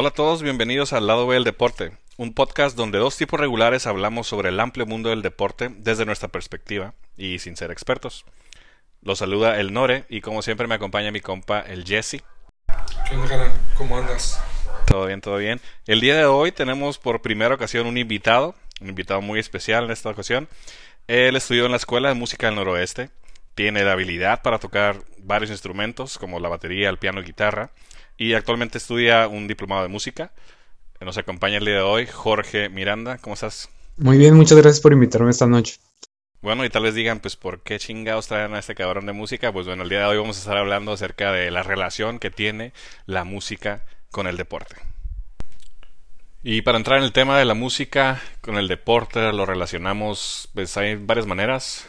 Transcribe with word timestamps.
Hola 0.00 0.10
a 0.10 0.12
todos, 0.12 0.44
bienvenidos 0.44 0.92
al 0.92 1.08
Lado 1.08 1.26
B 1.26 1.34
del 1.34 1.42
Deporte, 1.42 1.90
un 2.18 2.32
podcast 2.32 2.76
donde 2.76 2.98
dos 2.98 3.16
tipos 3.16 3.40
regulares 3.40 3.84
hablamos 3.88 4.28
sobre 4.28 4.50
el 4.50 4.60
amplio 4.60 4.86
mundo 4.86 5.10
del 5.10 5.22
deporte 5.22 5.72
desde 5.76 6.06
nuestra 6.06 6.28
perspectiva 6.28 6.94
y 7.16 7.40
sin 7.40 7.56
ser 7.56 7.72
expertos. 7.72 8.24
Los 9.02 9.18
saluda 9.18 9.58
el 9.58 9.72
Nore 9.72 10.04
y 10.08 10.20
como 10.20 10.42
siempre 10.42 10.68
me 10.68 10.76
acompaña 10.76 11.10
mi 11.10 11.20
compa 11.20 11.58
el 11.58 11.84
Jesse. 11.84 12.22
¿Qué 13.08 13.16
onda, 13.16 13.52
¿Cómo 13.76 13.98
andas? 13.98 14.40
Todo 14.86 15.06
bien, 15.06 15.20
todo 15.20 15.36
bien. 15.36 15.60
El 15.88 16.00
día 16.00 16.16
de 16.16 16.26
hoy 16.26 16.52
tenemos 16.52 16.98
por 16.98 17.20
primera 17.20 17.56
ocasión 17.56 17.88
un 17.88 17.98
invitado, 17.98 18.54
un 18.80 18.90
invitado 18.90 19.20
muy 19.20 19.40
especial 19.40 19.86
en 19.86 19.90
esta 19.90 20.10
ocasión. 20.10 20.46
Él 21.08 21.34
estudió 21.34 21.64
en 21.64 21.72
la 21.72 21.76
Escuela 21.76 22.08
de 22.08 22.14
Música 22.14 22.46
del 22.46 22.54
Noroeste, 22.54 23.10
tiene 23.56 23.82
la 23.82 23.94
habilidad 23.94 24.42
para 24.42 24.60
tocar 24.60 25.00
varios 25.18 25.50
instrumentos 25.50 26.18
como 26.18 26.38
la 26.38 26.48
batería, 26.48 26.88
el 26.88 26.98
piano 26.98 27.20
y 27.20 27.24
guitarra 27.24 27.72
y 28.18 28.34
actualmente 28.34 28.76
estudia 28.76 29.28
un 29.28 29.46
diplomado 29.46 29.82
de 29.82 29.88
música. 29.88 30.32
Nos 31.00 31.16
acompaña 31.16 31.58
el 31.58 31.64
día 31.64 31.76
de 31.76 31.80
hoy 31.80 32.06
Jorge 32.06 32.68
Miranda. 32.68 33.18
¿Cómo 33.18 33.34
estás? 33.34 33.70
Muy 33.96 34.18
bien, 34.18 34.34
muchas 34.34 34.58
gracias 34.58 34.80
por 34.80 34.92
invitarme 34.92 35.30
esta 35.30 35.46
noche. 35.46 35.78
Bueno, 36.42 36.64
y 36.64 36.70
tal 36.70 36.82
vez 36.82 36.94
digan, 36.94 37.20
pues, 37.20 37.36
¿por 37.36 37.62
qué 37.62 37.78
chingados 37.78 38.28
traen 38.28 38.54
a 38.54 38.58
este 38.58 38.74
cabrón 38.74 39.06
de 39.06 39.12
música? 39.12 39.52
Pues 39.52 39.66
bueno, 39.66 39.84
el 39.84 39.88
día 39.88 40.00
de 40.00 40.06
hoy 40.06 40.18
vamos 40.18 40.36
a 40.36 40.40
estar 40.40 40.56
hablando 40.56 40.92
acerca 40.92 41.32
de 41.32 41.50
la 41.50 41.62
relación 41.62 42.18
que 42.18 42.30
tiene 42.30 42.72
la 43.06 43.24
música 43.24 43.84
con 44.10 44.26
el 44.26 44.36
deporte. 44.36 44.76
Y 46.42 46.62
para 46.62 46.78
entrar 46.78 46.98
en 46.98 47.04
el 47.04 47.12
tema 47.12 47.38
de 47.38 47.44
la 47.44 47.54
música 47.54 48.20
con 48.40 48.56
el 48.56 48.68
deporte, 48.68 49.32
lo 49.32 49.46
relacionamos, 49.46 50.48
pues 50.54 50.76
hay 50.76 50.94
varias 50.94 51.26
maneras. 51.26 51.86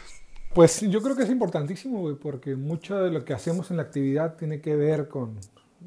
Pues 0.54 0.80
yo 0.80 1.00
creo 1.00 1.16
que 1.16 1.22
es 1.22 1.30
importantísimo, 1.30 2.00
güey, 2.00 2.16
porque 2.16 2.56
mucho 2.56 2.98
de 2.98 3.10
lo 3.10 3.24
que 3.24 3.32
hacemos 3.32 3.70
en 3.70 3.76
la 3.76 3.84
actividad 3.84 4.36
tiene 4.36 4.60
que 4.60 4.74
ver 4.74 5.08
con, 5.08 5.38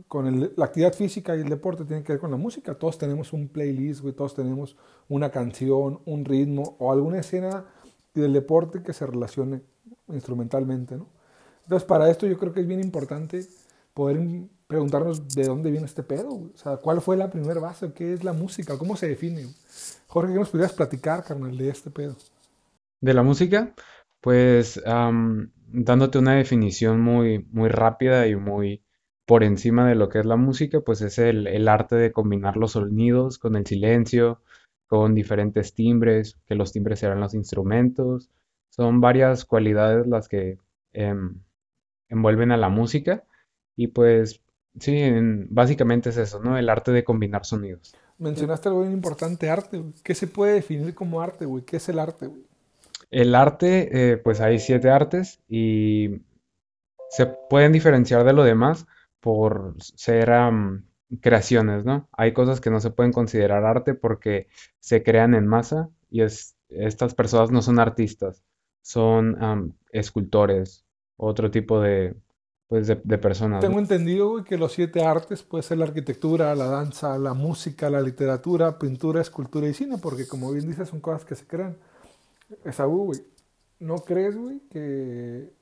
con 0.07 0.51
la 0.55 0.65
actividad 0.65 0.93
física 0.93 1.35
y 1.35 1.41
el 1.41 1.49
deporte 1.49 1.85
tiene 1.85 2.03
que 2.03 2.13
ver 2.13 2.19
con 2.19 2.31
la 2.31 2.37
música. 2.37 2.75
Todos 2.75 2.97
tenemos 2.97 3.33
un 3.33 3.47
playlist, 3.47 4.01
güey, 4.01 4.13
todos 4.13 4.33
tenemos 4.33 4.75
una 5.09 5.29
canción, 5.29 5.99
un 6.05 6.25
ritmo 6.25 6.75
o 6.79 6.91
alguna 6.91 7.19
escena 7.19 7.65
del 8.13 8.33
deporte 8.33 8.81
que 8.83 8.93
se 8.93 9.05
relacione 9.05 9.61
instrumentalmente, 10.07 10.95
¿no? 10.95 11.07
Entonces, 11.63 11.87
para 11.87 12.09
esto 12.09 12.27
yo 12.27 12.37
creo 12.37 12.53
que 12.53 12.59
es 12.61 12.67
bien 12.67 12.81
importante 12.81 13.45
poder 13.93 14.19
preguntarnos 14.67 15.27
de 15.29 15.45
dónde 15.45 15.71
viene 15.71 15.85
este 15.85 16.03
pedo, 16.03 16.29
o 16.29 16.51
sea, 16.55 16.77
cuál 16.77 16.99
fue 16.99 17.15
la 17.15 17.29
primera 17.29 17.59
base, 17.59 17.93
qué 17.93 18.13
es 18.13 18.23
la 18.23 18.33
música, 18.33 18.77
cómo 18.77 18.95
se 18.95 19.07
define. 19.07 19.45
Jorge, 20.07 20.33
¿qué 20.33 20.39
nos 20.39 20.49
pudieras 20.49 20.73
platicar, 20.73 21.23
carnal, 21.23 21.57
de 21.57 21.69
este 21.69 21.89
pedo? 21.89 22.15
De 22.99 23.13
la 23.13 23.23
música, 23.23 23.73
pues 24.19 24.81
dándote 24.83 26.17
una 26.17 26.35
definición 26.35 27.01
muy, 27.01 27.47
muy 27.51 27.69
rápida 27.69 28.27
y 28.27 28.35
muy 28.35 28.83
por 29.25 29.43
encima 29.43 29.87
de 29.87 29.95
lo 29.95 30.09
que 30.09 30.19
es 30.19 30.25
la 30.25 30.35
música, 30.35 30.81
pues 30.81 31.01
es 31.01 31.17
el, 31.17 31.67
arte 31.67 31.95
de 31.95 32.11
combinar 32.11 32.57
los 32.57 32.71
sonidos 32.73 33.37
con 33.37 33.55
el 33.55 33.65
silencio, 33.65 34.41
con 34.87 35.15
diferentes 35.15 35.73
timbres, 35.73 36.37
que 36.45 36.55
los 36.55 36.71
timbres 36.71 36.99
serán 36.99 37.21
los 37.21 37.33
instrumentos. 37.33 38.29
Son 38.69 39.01
varias 39.01 39.45
cualidades 39.45 40.07
las 40.07 40.27
que 40.27 40.57
em, 40.91 41.39
envuelven 42.09 42.51
a 42.51 42.57
la 42.57 42.69
música 42.69 43.23
y 43.75 43.87
pues 43.87 44.41
sí, 44.79 45.01
básicamente 45.49 46.09
es 46.09 46.17
eso, 46.17 46.39
¿no? 46.39 46.57
El 46.57 46.69
arte 46.69 46.91
de 46.91 47.03
combinar 47.03 47.45
sonidos. 47.45 47.95
Mencionaste 48.17 48.69
algo 48.69 48.81
bien 48.81 48.93
importante, 48.93 49.49
arte. 49.49 49.83
¿Qué 50.03 50.15
se 50.15 50.27
puede 50.27 50.53
definir 50.53 50.93
como 50.93 51.21
arte, 51.21 51.45
güey? 51.45 51.63
¿Qué 51.63 51.77
es 51.77 51.89
el 51.89 51.99
arte, 51.99 52.27
güey? 52.27 52.43
El 53.09 53.35
arte, 53.35 54.11
eh, 54.11 54.17
pues 54.17 54.41
hay 54.41 54.59
siete 54.59 54.89
artes 54.89 55.39
y 55.47 56.21
se 57.09 57.27
pueden 57.27 57.71
diferenciar 57.71 58.23
de 58.23 58.33
lo 58.33 58.43
demás 58.43 58.87
por 59.23 59.75
ser 59.79 60.29
creaciones, 61.21 61.85
¿no? 61.85 62.09
Hay 62.11 62.33
cosas 62.33 62.59
que 62.59 62.69
no 62.69 62.81
se 62.81 62.91
pueden 62.91 63.13
considerar 63.13 63.63
arte 63.63 63.93
porque 63.93 64.47
se 64.81 65.01
crean 65.01 65.33
en 65.33 65.47
masa 65.47 65.89
y 66.11 66.23
es, 66.23 66.57
estas 66.67 67.15
personas 67.15 67.49
no 67.49 67.61
son 67.61 67.79
artistas, 67.79 68.43
son 68.81 69.77
escultores, 69.93 70.83
otro 71.15 71.49
tipo 71.49 71.79
de, 71.79 72.17
pues 72.67 72.87
de, 72.87 73.17
personas. 73.17 73.61
Tengo 73.61 73.79
entendido 73.79 74.43
que 74.43 74.57
los 74.57 74.73
siete 74.73 75.05
artes 75.05 75.41
puede 75.41 75.63
ser 75.63 75.77
la 75.77 75.85
arquitectura, 75.85 76.53
la 76.53 76.65
danza, 76.65 77.17
la 77.17 77.33
música, 77.33 77.89
la 77.89 78.01
literatura, 78.01 78.77
pintura, 78.77 79.21
escultura 79.21 79.69
y 79.69 79.73
cine, 79.73 79.99
porque 79.99 80.27
como 80.27 80.51
bien 80.51 80.67
dices 80.67 80.89
son 80.89 80.99
cosas 80.99 81.23
que 81.23 81.35
se 81.35 81.47
crean. 81.47 81.77
Esaú, 82.65 83.05
güey, 83.05 83.21
¿no 83.79 83.95
crees, 83.99 84.35
güey, 84.35 84.59
que 84.69 85.53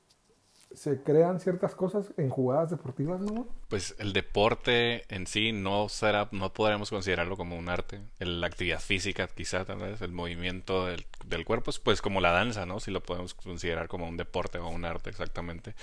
se 0.74 1.02
crean 1.02 1.40
ciertas 1.40 1.74
cosas 1.74 2.12
en 2.16 2.30
jugadas 2.30 2.70
deportivas, 2.70 3.20
¿no? 3.20 3.46
Pues 3.68 3.94
el 3.98 4.12
deporte 4.12 5.04
en 5.14 5.26
sí 5.26 5.52
no 5.52 5.88
será, 5.88 6.28
no 6.32 6.52
podremos 6.52 6.90
considerarlo 6.90 7.36
como 7.36 7.56
un 7.56 7.68
arte. 7.68 8.00
la 8.18 8.46
actividad 8.46 8.80
física, 8.80 9.28
quizá, 9.28 9.64
tal 9.64 9.78
vez, 9.78 10.00
el 10.02 10.12
movimiento 10.12 10.86
del, 10.86 11.06
del, 11.26 11.44
cuerpo, 11.44 11.70
es 11.70 11.78
pues 11.78 12.02
como 12.02 12.20
la 12.20 12.32
danza, 12.32 12.66
¿no? 12.66 12.80
Si 12.80 12.90
lo 12.90 13.02
podemos 13.02 13.34
considerar 13.34 13.88
como 13.88 14.08
un 14.08 14.16
deporte 14.16 14.58
o 14.58 14.68
un 14.68 14.84
arte, 14.84 15.10
exactamente. 15.10 15.74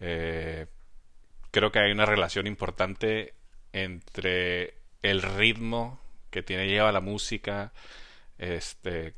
Eh, 0.00 0.66
creo 1.50 1.72
que 1.72 1.78
hay 1.78 1.92
una 1.92 2.06
relación 2.06 2.46
importante 2.46 3.34
entre 3.72 4.74
el 5.02 5.22
ritmo 5.22 6.00
que 6.30 6.42
tiene 6.42 6.68
lleva 6.68 6.92
la 6.92 7.00
música, 7.00 7.72
este, 8.38 9.14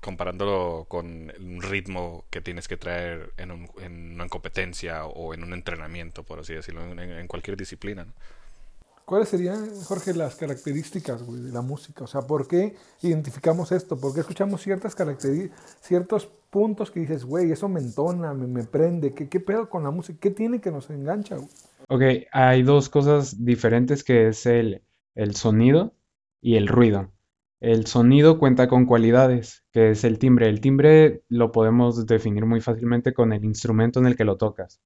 comparándolo 0.00 0.86
con 0.88 1.32
un 1.38 1.62
ritmo 1.62 2.24
que 2.30 2.40
tienes 2.40 2.68
que 2.68 2.76
traer 2.76 3.32
en, 3.36 3.50
una 4.14 4.28
competencia 4.28 5.04
o 5.04 5.34
en 5.34 5.44
un 5.44 5.52
entrenamiento, 5.52 6.22
por 6.22 6.40
así 6.40 6.54
decirlo, 6.54 6.82
en, 6.84 7.26
cualquier 7.26 7.56
disciplina. 7.56 8.06
¿Cuáles 9.04 9.28
serían, 9.28 9.68
Jorge, 9.84 10.14
las 10.14 10.36
características 10.36 11.26
de 11.26 11.52
la 11.52 11.62
música? 11.62 12.04
O 12.04 12.06
sea, 12.06 12.22
¿por 12.22 12.46
qué 12.46 12.76
identificamos 13.02 13.72
esto? 13.72 13.98
¿Por 13.98 14.14
qué 14.14 14.20
escuchamos 14.20 14.62
ciertas 14.62 14.94
características, 14.94 15.58
ciertos 15.80 16.26
puntos 16.48 16.90
que 16.90 17.00
dices, 17.00 17.24
güey, 17.24 17.50
eso 17.50 17.68
me 17.68 17.80
entona, 17.80 18.32
me, 18.34 18.64
prende? 18.64 19.12
¿Qué, 19.12 19.28
¿Qué, 19.28 19.40
pedo 19.40 19.68
con 19.68 19.82
la 19.82 19.90
música? 19.90 20.18
¿Qué 20.20 20.30
tiene 20.30 20.60
que 20.60 20.70
nos 20.70 20.90
engancha? 20.90 21.38
Ok, 21.88 22.02
hay 22.30 22.62
dos 22.62 22.88
cosas 22.88 23.44
diferentes 23.44 24.04
que 24.04 24.28
es 24.28 24.46
el, 24.46 24.82
el 25.16 25.34
sonido 25.34 25.92
y 26.40 26.56
el 26.56 26.68
ruido. 26.68 27.10
El 27.60 27.86
sonido 27.86 28.38
cuenta 28.38 28.68
con 28.68 28.86
cualidades, 28.86 29.64
que 29.70 29.90
es 29.90 30.04
el 30.04 30.18
timbre. 30.18 30.48
El 30.48 30.62
timbre 30.62 31.22
lo 31.28 31.52
podemos 31.52 32.06
definir 32.06 32.46
muy 32.46 32.60
fácilmente 32.62 33.12
con 33.12 33.34
el 33.34 33.44
instrumento 33.44 34.00
en 34.00 34.06
el 34.06 34.16
que 34.16 34.24
lo 34.24 34.38
tocas. 34.38 34.80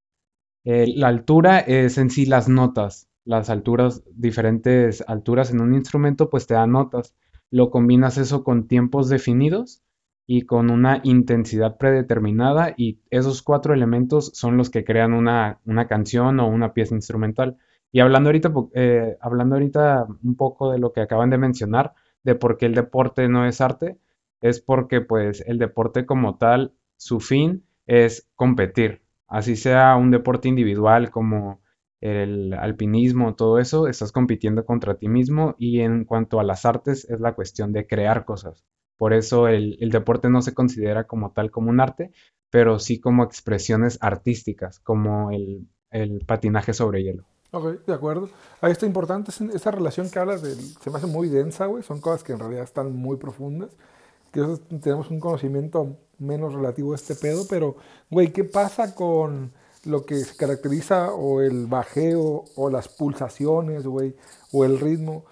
la 0.65 1.09
altura 1.09 1.61
es 1.61 1.99
en 1.99 2.11
sí 2.11 2.27
las 2.27 2.49
notas. 2.49 3.09
Las 3.25 3.49
alturas, 3.49 4.03
diferentes 4.13 5.05
alturas 5.07 5.51
en 5.53 5.61
un 5.61 5.75
instrumento, 5.75 6.31
pues 6.31 6.47
te 6.47 6.55
dan 6.55 6.73
notas. 6.73 7.15
Lo 7.51 7.71
combinas 7.71 8.19
eso 8.19 8.43
con 8.45 8.67
tiempos 8.67 9.09
definidos 9.09 9.83
y 10.27 10.43
con 10.43 10.71
una 10.71 11.01
intensidad 11.05 11.77
predeterminada 11.77 12.75
y 12.77 13.01
esos 13.11 13.43
cuatro 13.43 13.75
elementos 13.75 14.33
son 14.35 14.57
los 14.57 14.71
que 14.71 14.85
crean 14.85 15.13
una, 15.13 15.61
canción 15.89 16.41
o 16.41 16.49
una 16.49 16.73
pieza 16.75 16.95
instrumental. 16.95 17.57
Y 17.93 18.01
hablando 18.01 18.31
ahorita, 18.31 18.53
eh, 18.75 19.17
hablando 19.21 19.55
ahorita 19.55 20.07
un 20.25 20.35
poco 20.35 20.73
de 20.73 20.79
lo 20.79 20.93
que 20.93 21.03
acaban 21.03 21.31
de 21.31 21.39
mencionar, 21.39 21.95
de 22.25 22.35
por 22.35 22.57
qué 22.59 22.67
el 22.67 22.75
deporte 22.75 23.29
no 23.29 23.47
es 23.47 23.61
arte, 23.61 23.99
es 24.41 24.61
porque 24.61 25.01
pues 25.01 25.43
el 25.47 25.59
deporte 25.59 26.07
como 26.07 26.37
tal, 26.37 26.75
su 26.97 27.21
fin 27.21 27.65
es 27.87 28.29
competir. 28.35 29.03
Así 29.29 29.57
sea 29.57 29.97
un 29.97 30.11
deporte 30.11 30.49
individual 30.49 31.11
como 31.11 31.63
el 32.01 32.53
alpinismo, 32.55 33.35
todo 33.35 33.59
eso, 33.59 33.89
estás 33.89 34.13
compitiendo 34.13 34.65
contra 34.67 34.97
ti 34.97 35.09
mismo 35.09 35.55
y 35.59 35.81
en 35.81 36.05
cuanto 36.05 36.41
a 36.41 36.45
las 36.45 36.67
artes 36.67 37.09
es 37.09 37.21
la 37.21 37.35
cuestión 37.35 37.73
de 37.73 37.87
crear 37.87 38.25
cosas. 38.25 38.65
Por 38.99 39.15
eso 39.15 39.49
el, 39.49 39.79
deporte 39.91 40.29
no 40.29 40.43
se 40.43 40.55
considera 40.55 41.05
como 41.07 41.33
tal 41.33 41.51
como 41.51 41.71
un 41.71 41.81
arte, 41.81 42.13
pero 42.51 42.79
sí 42.79 43.01
como 43.01 43.25
expresiones 43.25 43.99
artísticas, 44.03 44.81
como 44.81 45.31
el 45.31 46.25
patinaje 46.27 46.75
sobre 46.75 47.03
hielo. 47.03 47.25
Ok, 47.55 47.87
de 47.87 47.95
acuerdo. 47.95 48.29
Ahí 48.61 48.73
está 48.73 48.85
importante 48.85 49.31
esa 49.31 49.71
relación 49.71 50.11
que 50.11 50.19
hablas, 50.19 50.41
se 50.41 50.91
me 50.91 50.97
hace 50.97 51.07
muy 51.07 51.29
densa, 51.29 51.67
güey. 51.67 51.85
Son 51.85 52.01
cosas 52.01 52.25
que 52.25 52.33
en 52.33 52.41
realidad 52.41 52.65
están 52.65 52.93
muy 52.97 53.17
profundas. 53.17 53.71
Que 54.33 54.43
tenemos 54.81 55.09
un 55.11 55.21
conocimiento 55.21 55.97
menos 56.19 56.53
relativo 56.53 56.93
a 56.93 56.97
este 56.97 57.15
pedo, 57.15 57.47
pero, 57.49 57.77
güey, 58.11 58.33
¿qué 58.33 58.43
pasa 58.43 58.97
con 58.97 59.53
lo 59.85 60.05
que 60.05 60.17
se 60.17 60.37
caracteriza 60.37 61.15
o 61.15 61.41
el 61.41 61.67
bajeo 61.67 62.45
o 62.57 62.71
las 62.71 62.89
pulsaciones, 62.89 63.87
güey, 63.87 64.17
o 64.53 64.65
el 64.65 64.81
ritmo? 64.81 65.25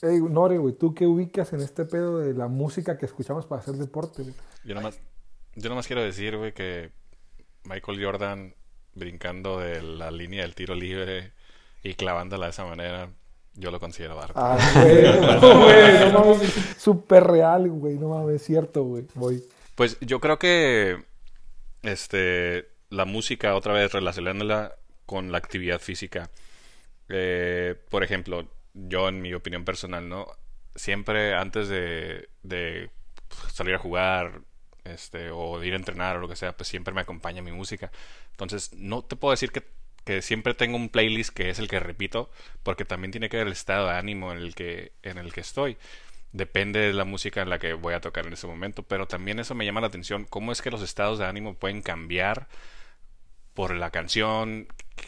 Hey, 0.00 0.20
Nore, 0.22 0.58
güey, 0.58 0.74
¿tú 0.74 0.94
qué 0.94 1.08
ubicas 1.08 1.52
en 1.52 1.60
este 1.60 1.84
pedo 1.84 2.18
de 2.18 2.34
la 2.34 2.46
música 2.46 2.96
que 2.98 3.06
escuchamos 3.06 3.46
para 3.46 3.62
hacer 3.62 3.74
deporte? 3.74 4.22
Yo 4.64 4.76
nomás, 4.76 5.00
yo 5.56 5.68
nomás 5.68 5.88
quiero 5.88 6.02
decir, 6.02 6.36
güey, 6.36 6.54
que 6.54 6.92
Michael 7.64 8.04
Jordan 8.04 8.54
brincando 8.94 9.58
de 9.58 9.82
la 9.82 10.10
línea 10.10 10.42
del 10.42 10.54
tiro 10.54 10.74
libre 10.74 11.32
y 11.82 11.94
clavándola 11.94 12.46
de 12.46 12.50
esa 12.50 12.64
manera, 12.64 13.10
yo 13.54 13.70
lo 13.70 13.80
considero 13.80 14.20
arte. 14.20 14.34
Ah, 14.36 14.58
güey, 14.74 16.12
no, 16.12 16.24
mames, 16.24 16.52
súper 16.78 17.24
real, 17.24 17.68
güey, 17.68 17.98
no 17.98 18.08
mames, 18.08 18.36
es 18.36 18.42
cierto, 18.46 18.84
güey, 18.84 19.04
voy. 19.14 19.42
Pues 19.74 19.98
yo 20.00 20.20
creo 20.20 20.38
que, 20.38 21.04
este, 21.82 22.68
la 22.90 23.04
música, 23.04 23.54
otra 23.54 23.72
vez 23.72 23.92
relacionándola 23.92 24.76
con 25.06 25.32
la 25.32 25.38
actividad 25.38 25.80
física, 25.80 26.30
eh, 27.08 27.74
por 27.90 28.04
ejemplo, 28.04 28.48
yo 28.74 29.08
en 29.08 29.20
mi 29.20 29.34
opinión 29.34 29.64
personal, 29.64 30.08
¿no? 30.08 30.26
Siempre 30.74 31.34
antes 31.34 31.68
de, 31.68 32.28
de 32.42 32.90
salir 33.52 33.74
a 33.74 33.78
jugar, 33.78 34.40
este, 34.84 35.30
o 35.30 35.62
ir 35.62 35.74
a 35.74 35.76
entrenar 35.76 36.16
o 36.16 36.20
lo 36.20 36.28
que 36.28 36.36
sea, 36.36 36.56
pues 36.56 36.68
siempre 36.68 36.94
me 36.94 37.00
acompaña 37.00 37.42
mi 37.42 37.52
música. 37.52 37.90
Entonces, 38.30 38.72
no 38.74 39.02
te 39.02 39.16
puedo 39.16 39.32
decir 39.32 39.52
que, 39.52 39.62
siempre 40.20 40.54
tengo 40.54 40.76
un 40.76 40.88
playlist 40.88 41.32
que 41.32 41.48
es 41.50 41.58
el 41.60 41.68
que 41.68 41.78
repito, 41.78 42.30
porque 42.64 42.84
también 42.84 43.12
tiene 43.12 43.28
que 43.28 43.36
ver 43.36 43.46
el 43.46 43.52
estado 43.52 43.86
de 43.86 43.94
ánimo 43.94 44.32
en 44.32 44.38
el 44.38 44.54
que, 44.54 44.92
en 45.02 45.18
el 45.18 45.32
que 45.32 45.40
estoy. 45.40 45.76
Depende 46.32 46.80
de 46.80 46.92
la 46.92 47.04
música 47.04 47.42
en 47.42 47.50
la 47.50 47.58
que 47.58 47.74
voy 47.74 47.94
a 47.94 48.00
tocar 48.00 48.26
en 48.26 48.32
ese 48.32 48.46
momento, 48.46 48.82
pero 48.82 49.06
también 49.06 49.38
eso 49.38 49.54
me 49.54 49.64
llama 49.64 49.80
la 49.80 49.86
atención, 49.88 50.24
cómo 50.24 50.50
es 50.50 50.62
que 50.62 50.70
los 50.70 50.82
estados 50.82 51.18
de 51.18 51.26
ánimo 51.26 51.54
pueden 51.54 51.82
cambiar 51.82 52.48
por 53.54 53.74
la 53.76 53.90
canción, 53.90 54.66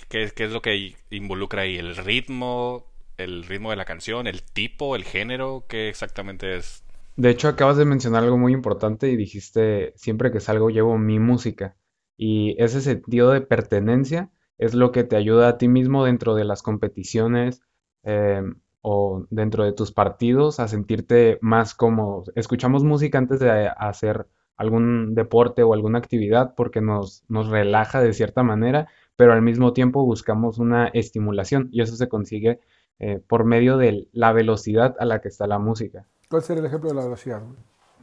qué 0.09 0.32
es 0.37 0.50
lo 0.50 0.62
que 0.62 0.97
involucra 1.11 1.62
ahí, 1.62 1.77
el 1.77 1.97
ritmo, 1.97 2.87
el 3.17 3.44
ritmo 3.44 3.70
de 3.70 3.77
la 3.77 3.85
canción, 3.85 4.27
el 4.27 4.43
tipo, 4.43 4.97
el 4.97 5.05
género, 5.05 5.65
qué 5.69 5.88
exactamente 5.88 6.56
es 6.56 6.84
de 7.17 7.31
hecho, 7.31 7.49
acabas 7.49 7.77
de 7.77 7.85
mencionar 7.85 8.25
algo 8.25 8.39
muy 8.39 8.53
importante 8.53 9.09
y 9.11 9.17
dijiste, 9.17 9.93
siempre 9.97 10.33
que 10.33 10.41
salgo 10.41 10.71
llevo 10.71 10.99
mi 10.99 11.19
música. 11.21 11.77
Y 12.17 12.57
ese 12.63 12.81
sentido 12.81 13.31
de 13.31 13.41
pertenencia 13.41 14.31
es 14.59 14.75
lo 14.75 14.93
que 14.93 15.05
te 15.05 15.17
ayuda 15.17 15.49
a 15.49 15.59
ti 15.59 15.69
mismo 15.69 16.05
dentro 16.05 16.35
de 16.35 16.45
las 16.45 16.63
competiciones 16.63 17.63
em, 18.03 18.61
o 18.83 19.27
dentro 19.31 19.65
de 19.65 19.73
tus 19.73 19.93
partidos 19.93 20.61
a 20.61 20.69
sentirte 20.69 21.39
más 21.41 21.75
cómodo. 21.75 22.25
Escuchamos 22.37 22.85
música 22.85 23.19
antes 23.19 23.41
de 23.41 23.69
hacer 23.77 24.27
algún 24.57 25.15
deporte 25.15 25.63
o 25.63 25.75
alguna 25.75 25.99
actividad 25.99 26.55
porque 26.57 26.81
nos, 26.81 27.25
nos 27.29 27.49
relaja 27.49 28.01
de 28.01 28.13
cierta 28.13 28.43
manera, 28.43 28.89
pero 29.17 29.33
al 29.33 29.43
mismo 29.43 29.73
tiempo 29.73 30.05
buscamos 30.05 30.59
una 30.59 30.89
estimulación 30.89 31.69
y 31.73 31.83
eso 31.83 31.97
se 31.97 32.09
consigue 32.09 32.61
eh, 32.99 33.21
por 33.27 33.45
medio 33.45 33.77
de 33.77 34.09
la 34.13 34.33
velocidad 34.33 34.95
a 34.99 35.05
la 35.05 35.21
que 35.21 35.29
está 35.29 35.47
la 35.47 35.59
música. 35.59 36.07
¿Cuál 36.35 36.43
sería 36.43 36.63
el 36.63 36.67
ejemplo 36.67 36.91
de 36.91 36.97
la 36.97 37.05
velocidad? 37.05 37.43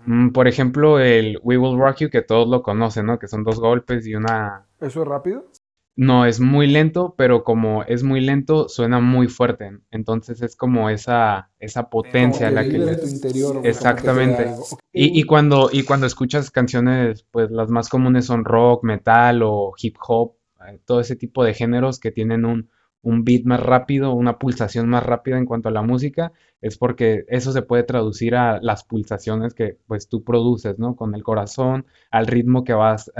Mm, 0.05 0.29
por 0.29 0.47
ejemplo, 0.47 1.01
el 1.01 1.37
We 1.43 1.57
Will 1.57 1.77
Rock 1.77 1.97
You, 1.97 2.09
que 2.09 2.21
todos 2.21 2.47
lo 2.47 2.63
conocen, 2.63 3.07
¿no? 3.07 3.19
Que 3.19 3.27
son 3.27 3.43
dos 3.43 3.59
golpes 3.59 4.07
y 4.07 4.15
una... 4.15 4.65
¿Eso 4.79 5.01
es 5.01 5.07
rápido? 5.09 5.51
No, 5.97 6.25
es 6.25 6.39
muy 6.39 6.67
lento, 6.67 7.13
pero 7.17 7.43
como 7.43 7.83
es 7.83 8.03
muy 8.03 8.21
lento, 8.21 8.69
suena 8.69 9.01
muy 9.01 9.27
fuerte. 9.27 9.79
Entonces 9.91 10.41
es 10.41 10.55
como 10.55 10.89
esa, 10.89 11.49
esa 11.59 11.89
potencia 11.89 12.49
la 12.51 12.63
que 12.63 12.77
le... 12.77 12.93
interior, 13.05 13.59
Exactamente. 13.65 14.55
Y, 14.93 15.19
y, 15.19 15.23
cuando, 15.23 15.67
y 15.69 15.83
cuando 15.83 16.07
escuchas 16.07 16.51
canciones, 16.51 17.25
pues 17.31 17.51
las 17.51 17.69
más 17.69 17.89
comunes 17.89 18.27
son 18.27 18.45
rock, 18.45 18.85
metal 18.85 19.41
o 19.43 19.73
hip 19.77 19.97
hop, 20.07 20.35
eh, 20.69 20.79
todo 20.85 21.01
ese 21.01 21.17
tipo 21.17 21.43
de 21.43 21.53
géneros 21.53 21.99
que 21.99 22.11
tienen 22.11 22.45
un, 22.45 22.69
un 23.03 23.23
beat 23.23 23.43
más 23.45 23.59
rápido, 23.59 24.13
una 24.13 24.37
pulsación 24.37 24.87
más 24.87 25.03
rápida 25.03 25.37
en 25.37 25.45
cuanto 25.45 25.69
a 25.69 25.71
la 25.71 25.81
música, 25.81 26.31
es 26.61 26.77
porque 26.77 27.25
eso 27.27 27.51
se 27.51 27.63
puede 27.63 27.83
traducir 27.83 28.35
a 28.35 28.59
las 28.61 28.83
pulsaciones 28.83 29.53
que 29.53 29.77
pues 29.87 30.07
tú 30.07 30.23
produces, 30.23 30.77
¿no? 30.77 30.95
Con 30.95 31.15
el 31.15 31.23
corazón, 31.23 31.85
al 32.11 32.27
ritmo 32.27 32.63
que 32.63 32.73
vas 32.73 33.11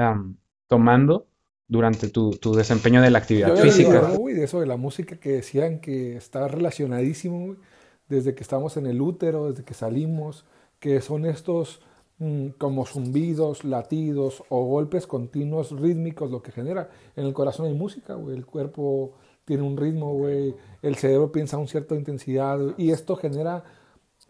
tomando 0.68 1.28
durante 1.68 2.10
tu, 2.10 2.38
desempeño 2.54 3.02
de 3.02 3.10
la 3.10 3.20
actividad 3.20 3.56
física. 3.56 4.02
de 4.02 4.44
eso 4.44 4.60
de 4.60 4.68
la 4.68 4.76
música 4.76 5.16
que 5.16 5.32
decían 5.32 5.80
que 5.80 6.18
está 6.18 6.48
relacionadísimo, 6.48 7.56
desde 8.10 8.36
que 8.36 8.44
estamos 8.44 8.76
en 8.76 8.88
el 8.88 9.02
útero, 9.02 9.50
desde 9.50 9.64
que 9.64 9.74
salimos, 9.74 10.46
que 10.80 11.00
son 11.00 11.26
estos 11.26 11.82
mm, 12.18 12.50
como 12.58 12.86
zumbidos, 12.86 13.64
latidos 13.64 14.44
o 14.50 14.66
golpes 14.66 15.08
continuos 15.08 15.72
rítmicos 15.72 16.30
lo 16.30 16.42
que 16.42 16.52
genera. 16.52 16.90
En 17.16 17.26
el 17.26 17.34
corazón 17.34 17.68
hay 17.68 17.74
música, 17.74 18.16
güey, 18.16 18.36
el 18.36 18.46
cuerpo 18.46 19.14
tiene 19.46 19.64
un 19.64 19.78
ritmo, 19.78 20.14
güey, 20.14 20.56
el 20.82 20.96
cerebro 20.96 21.32
piensa 21.32 21.58
a 21.58 21.60
una 21.60 21.68
cierta 21.68 21.96
intensidad 21.96 22.60
y 22.78 22.92
esto 22.92 23.16
genera 23.16 23.64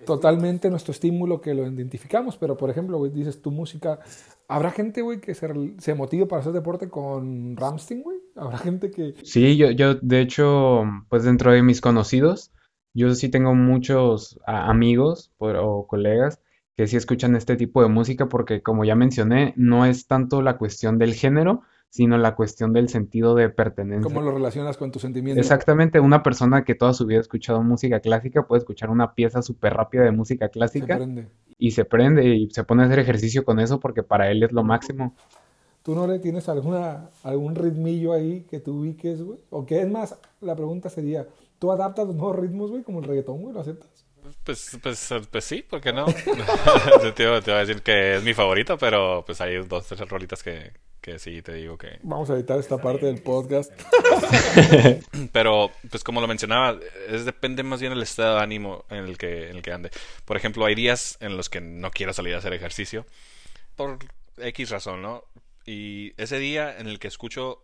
totalmente 0.05 0.69
nuestro 0.69 0.91
estímulo 0.91 1.41
que 1.41 1.53
lo 1.53 1.67
identificamos, 1.67 2.37
pero 2.37 2.57
por 2.57 2.69
ejemplo, 2.69 2.97
güey, 2.97 3.11
dices 3.11 3.41
tu 3.41 3.51
música, 3.51 3.99
¿habrá 4.47 4.71
gente, 4.71 5.01
güey, 5.01 5.19
que 5.19 5.35
se, 5.35 5.47
se 5.77 5.93
motive 5.95 6.25
para 6.25 6.41
hacer 6.41 6.53
deporte 6.53 6.89
con 6.89 7.55
Ramstein, 7.55 8.03
güey? 8.03 8.17
¿Habrá 8.35 8.57
gente 8.57 8.91
que...? 8.91 9.13
Sí, 9.23 9.57
yo, 9.57 9.71
yo, 9.71 9.95
de 9.95 10.21
hecho, 10.21 10.83
pues 11.09 11.23
dentro 11.23 11.51
de 11.51 11.61
mis 11.61 11.81
conocidos, 11.81 12.51
yo 12.93 13.13
sí 13.13 13.29
tengo 13.29 13.53
muchos 13.53 14.39
amigos 14.45 15.31
o 15.37 15.87
colegas 15.87 16.39
que 16.75 16.87
sí 16.87 16.97
escuchan 16.97 17.35
este 17.35 17.55
tipo 17.55 17.81
de 17.81 17.89
música 17.89 18.27
porque, 18.27 18.61
como 18.61 18.85
ya 18.85 18.95
mencioné, 18.95 19.53
no 19.55 19.85
es 19.85 20.07
tanto 20.07 20.41
la 20.41 20.57
cuestión 20.57 20.97
del 20.97 21.13
género, 21.13 21.61
sino 21.91 22.17
la 22.17 22.35
cuestión 22.35 22.71
del 22.71 22.87
sentido 22.87 23.35
de 23.35 23.49
pertenencia. 23.49 24.01
¿Cómo 24.01 24.21
lo 24.21 24.31
relacionas 24.31 24.77
con 24.77 24.91
tus 24.91 25.01
sentimientos? 25.01 25.45
Exactamente, 25.45 25.99
una 25.99 26.23
persona 26.23 26.63
que 26.63 26.73
toda 26.73 26.93
su 26.93 27.05
vida 27.05 27.17
ha 27.17 27.21
escuchado 27.21 27.61
música 27.63 27.99
clásica 27.99 28.47
puede 28.47 28.59
escuchar 28.59 28.89
una 28.89 29.13
pieza 29.13 29.41
súper 29.41 29.73
rápida 29.73 30.03
de 30.03 30.11
música 30.11 30.47
clásica 30.47 30.99
y 31.57 31.71
se 31.71 31.83
prende 31.83 32.33
y 32.33 32.49
se 32.49 32.63
pone 32.63 32.83
a 32.83 32.85
hacer 32.85 32.99
ejercicio 32.99 33.43
con 33.43 33.59
eso 33.59 33.81
porque 33.81 34.03
para 34.03 34.31
él 34.31 34.41
es 34.41 34.53
lo 34.53 34.63
máximo. 34.63 35.13
¿Tú 35.83 35.93
no 35.93 36.07
le 36.07 36.19
tienes 36.19 36.47
alguna, 36.47 37.09
algún 37.23 37.55
ritmillo 37.55 38.13
ahí 38.13 38.45
que 38.49 38.61
tú 38.61 38.79
ubiques, 38.79 39.21
güey? 39.21 39.39
O 39.49 39.65
qué 39.65 39.81
es 39.81 39.91
más, 39.91 40.17
la 40.39 40.55
pregunta 40.55 40.89
sería, 40.89 41.27
¿tú 41.59 41.73
adaptas 41.73 42.07
los 42.07 42.15
nuevos 42.15 42.39
ritmos, 42.39 42.71
güey, 42.71 42.83
como 42.83 42.99
el 42.99 43.05
reggaetón, 43.05 43.41
güey? 43.41 43.53
¿Lo 43.53 43.59
aceptas? 43.59 44.05
Pues, 44.45 44.77
pues, 44.81 45.13
pues 45.29 45.43
sí, 45.43 45.61
¿por 45.61 45.81
qué 45.81 45.91
no? 45.91 46.05
te, 47.15 47.27
voy 47.27 47.41
a 47.47 47.59
decir 47.59 47.81
que 47.81 48.15
es 48.15 48.23
mi 48.23 48.33
favorito, 48.33 48.77
pero 48.77 49.25
pues 49.25 49.41
hay 49.41 49.57
dos, 49.67 49.87
tres 49.87 50.07
rolitas 50.07 50.41
que, 50.41 50.71
que 51.01 51.17
sí 51.17 51.41
te 51.41 51.53
digo 51.53 51.77
que... 51.77 51.99
Vamos 52.03 52.29
a 52.29 52.35
editar 52.35 52.59
esta 52.59 52.77
parte 52.77 53.07
del 53.07 53.21
podcast. 53.21 53.71
Pero, 55.33 55.71
pues 55.89 56.03
como 56.03 56.21
lo 56.21 56.27
mencionaba, 56.27 56.79
es 57.09 57.25
depende 57.25 57.63
más 57.63 57.81
bien 57.81 57.91
del 57.91 58.03
estado 58.03 58.35
de 58.35 58.43
ánimo 58.43 58.85
en 58.89 59.05
el 59.05 59.17
que, 59.17 59.49
en 59.49 59.57
el 59.57 59.61
que 59.63 59.73
ande. 59.73 59.89
Por 60.25 60.37
ejemplo, 60.37 60.63
hay 60.63 60.75
días 60.75 61.17
en 61.19 61.35
los 61.35 61.49
que 61.49 61.59
no 61.59 61.89
quiero 61.89 62.13
salir 62.13 62.35
a 62.35 62.37
hacer 62.37 62.53
ejercicio 62.53 63.05
por 63.75 63.97
X 64.37 64.69
razón, 64.69 65.01
¿no? 65.01 65.23
Y 65.65 66.13
ese 66.21 66.37
día 66.37 66.77
en 66.77 66.87
el 66.87 66.99
que 66.99 67.07
escucho 67.07 67.63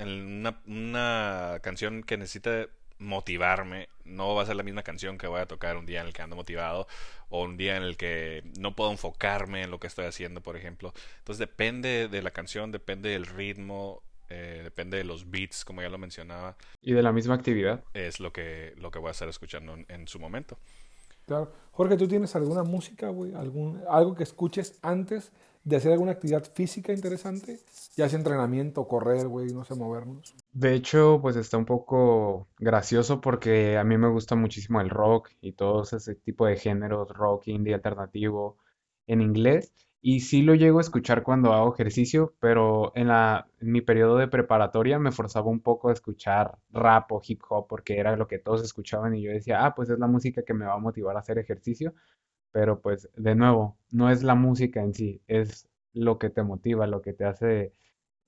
una, 0.00 0.60
una 0.66 1.60
canción 1.62 2.02
que 2.02 2.16
necesita 2.16 2.66
motivarme. 2.98 3.88
No 4.04 4.34
va 4.34 4.42
a 4.42 4.46
ser 4.46 4.56
la 4.56 4.62
misma 4.62 4.82
canción 4.82 5.18
que 5.18 5.26
voy 5.26 5.40
a 5.40 5.46
tocar 5.46 5.76
un 5.76 5.86
día 5.86 6.00
en 6.00 6.06
el 6.06 6.12
que 6.12 6.22
ando 6.22 6.36
motivado 6.36 6.86
o 7.28 7.42
un 7.42 7.56
día 7.56 7.76
en 7.76 7.82
el 7.82 7.96
que 7.96 8.42
no 8.58 8.74
puedo 8.74 8.90
enfocarme 8.90 9.62
en 9.62 9.70
lo 9.70 9.80
que 9.80 9.86
estoy 9.86 10.06
haciendo, 10.06 10.40
por 10.40 10.56
ejemplo. 10.56 10.92
Entonces 11.18 11.38
depende 11.38 12.08
de 12.08 12.22
la 12.22 12.30
canción, 12.30 12.70
depende 12.72 13.10
del 13.10 13.26
ritmo, 13.26 14.02
eh, 14.28 14.60
depende 14.64 14.96
de 14.96 15.04
los 15.04 15.30
beats, 15.30 15.64
como 15.64 15.82
ya 15.82 15.88
lo 15.88 15.98
mencionaba. 15.98 16.56
Y 16.82 16.92
de 16.92 17.02
la 17.02 17.12
misma 17.12 17.34
actividad. 17.34 17.84
Es 17.94 18.20
lo 18.20 18.32
que, 18.32 18.74
lo 18.78 18.90
que 18.90 18.98
voy 18.98 19.08
a 19.08 19.12
estar 19.12 19.28
escuchando 19.28 19.76
en, 19.88 20.08
su 20.08 20.18
momento. 20.18 20.58
Claro. 21.26 21.52
Jorge, 21.72 21.96
¿tú 21.96 22.08
tienes 22.08 22.34
alguna 22.36 22.62
música, 22.62 23.08
güey? 23.08 23.34
¿Algún, 23.34 23.82
algo 23.88 24.14
que 24.14 24.22
escuches 24.22 24.78
antes 24.82 25.32
de 25.64 25.76
hacer 25.76 25.92
alguna 25.92 26.12
actividad 26.12 26.44
física 26.44 26.92
interesante? 26.92 27.60
Ya 27.96 28.08
sea 28.08 28.18
entrenamiento, 28.18 28.86
correr, 28.86 29.28
güey, 29.28 29.52
no 29.52 29.64
sé, 29.64 29.74
movernos. 29.74 30.34
De 30.58 30.72
hecho, 30.74 31.18
pues 31.20 31.36
está 31.36 31.58
un 31.58 31.66
poco 31.66 32.48
gracioso 32.58 33.20
porque 33.20 33.76
a 33.76 33.84
mí 33.84 33.98
me 33.98 34.08
gusta 34.08 34.36
muchísimo 34.36 34.80
el 34.80 34.88
rock 34.88 35.28
y 35.42 35.52
todo 35.52 35.82
ese 35.82 36.14
tipo 36.14 36.46
de 36.46 36.56
géneros, 36.56 37.08
rock, 37.10 37.48
indie, 37.48 37.74
alternativo, 37.74 38.56
en 39.06 39.20
inglés. 39.20 39.74
Y 40.00 40.20
sí 40.20 40.40
lo 40.42 40.54
llego 40.54 40.78
a 40.78 40.80
escuchar 40.82 41.22
cuando 41.22 41.52
hago 41.52 41.74
ejercicio, 41.74 42.34
pero 42.40 42.92
en, 42.96 43.08
la, 43.08 43.48
mi 43.60 43.82
periodo 43.82 44.16
de 44.16 44.28
preparatoria 44.28 44.98
me 44.98 45.12
forzaba 45.12 45.50
un 45.50 45.60
poco 45.60 45.90
a 45.90 45.92
escuchar 45.92 46.56
rap 46.70 47.12
o 47.12 47.20
hip 47.26 47.42
hop 47.50 47.66
porque 47.68 47.98
era 47.98 48.16
lo 48.16 48.26
que 48.26 48.38
todos 48.38 48.62
escuchaban 48.62 49.14
y 49.14 49.22
yo 49.22 49.32
decía, 49.32 49.66
ah, 49.66 49.74
pues 49.74 49.90
es 49.90 49.98
la 49.98 50.06
música 50.06 50.42
que 50.42 50.54
me 50.54 50.64
va 50.64 50.74
a 50.74 50.78
motivar 50.78 51.16
a 51.16 51.20
hacer 51.20 51.38
ejercicio. 51.38 51.92
Pero 52.52 52.80
pues 52.80 53.08
de 53.16 53.34
nuevo, 53.34 53.78
no 53.90 54.10
es 54.10 54.22
la 54.22 54.34
música 54.34 54.82
en 54.82 54.94
sí, 54.94 55.22
es 55.26 55.68
lo 55.92 56.18
que 56.18 56.30
te 56.30 56.42
motiva, 56.42 56.86
lo 56.86 57.02
que 57.02 57.12
te 57.12 57.24
hace 57.24 57.72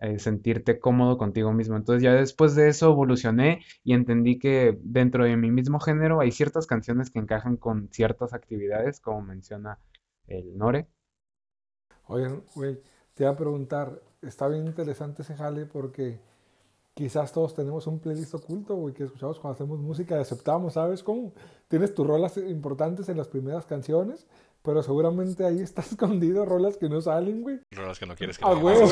eh, 0.01 0.19
sentirte 0.19 0.79
cómodo 0.79 1.19
contigo 1.19 1.53
mismo. 1.53 1.77
Entonces 1.77 2.03
ya 2.03 2.13
después 2.13 2.55
de 2.55 2.69
eso 2.69 2.91
evolucioné 2.91 3.65
y 3.83 3.95
entendí 3.95 4.39
que 4.39 4.79
dentro 4.83 5.25
de 5.25 5.37
mi 5.37 5.51
mismo 5.51 5.81
género 5.81 6.21
hay 6.21 6.31
ciertas 6.31 6.67
canciones 6.67 7.11
que 7.11 7.19
encajan 7.19 7.57
con 7.57 7.89
ciertas 7.91 8.33
actividades, 8.33 9.01
como 9.01 9.23
menciona 9.23 9.79
el 10.27 10.57
Nore. 10.57 10.89
Oigan, 12.07 12.43
güey, 12.55 12.81
te 13.15 13.25
voy 13.25 13.33
a 13.33 13.37
preguntar, 13.37 14.01
está 14.23 14.49
bien 14.49 14.67
interesante 14.67 15.23
ese 15.23 15.35
jale 15.35 15.67
porque 15.67 16.21
quizás 16.99 17.31
todos 17.31 17.55
tenemos 17.55 17.87
un 17.87 18.01
playlist 18.01 18.35
oculto, 18.35 18.75
güey, 18.75 18.93
que 18.93 19.05
escuchamos 19.05 19.39
cuando 19.39 19.55
hacemos 19.55 19.79
música 19.79 20.19
aceptamos, 20.19 20.73
¿sabes 20.73 21.05
cómo? 21.05 21.33
Tienes 21.69 21.95
tus 21.95 22.05
rolas 22.05 22.37
importantes 22.39 23.09
en 23.09 23.17
las 23.17 23.29
primeras 23.29 23.65
canciones 23.67 24.27
pero 24.63 24.83
seguramente 24.83 25.45
ahí 25.45 25.61
está 25.61 25.81
escondido 25.91 26.45
rolas 26.45 26.77
que 26.77 26.89
no 26.89 27.01
salen, 27.01 27.43
güey. 27.43 27.61
Rolas 27.71 27.99
que 27.99 28.07
no 28.07 28.15
quieres 28.15 28.39
que 28.39 28.45
ah, 28.45 28.55
güey. 28.55 28.77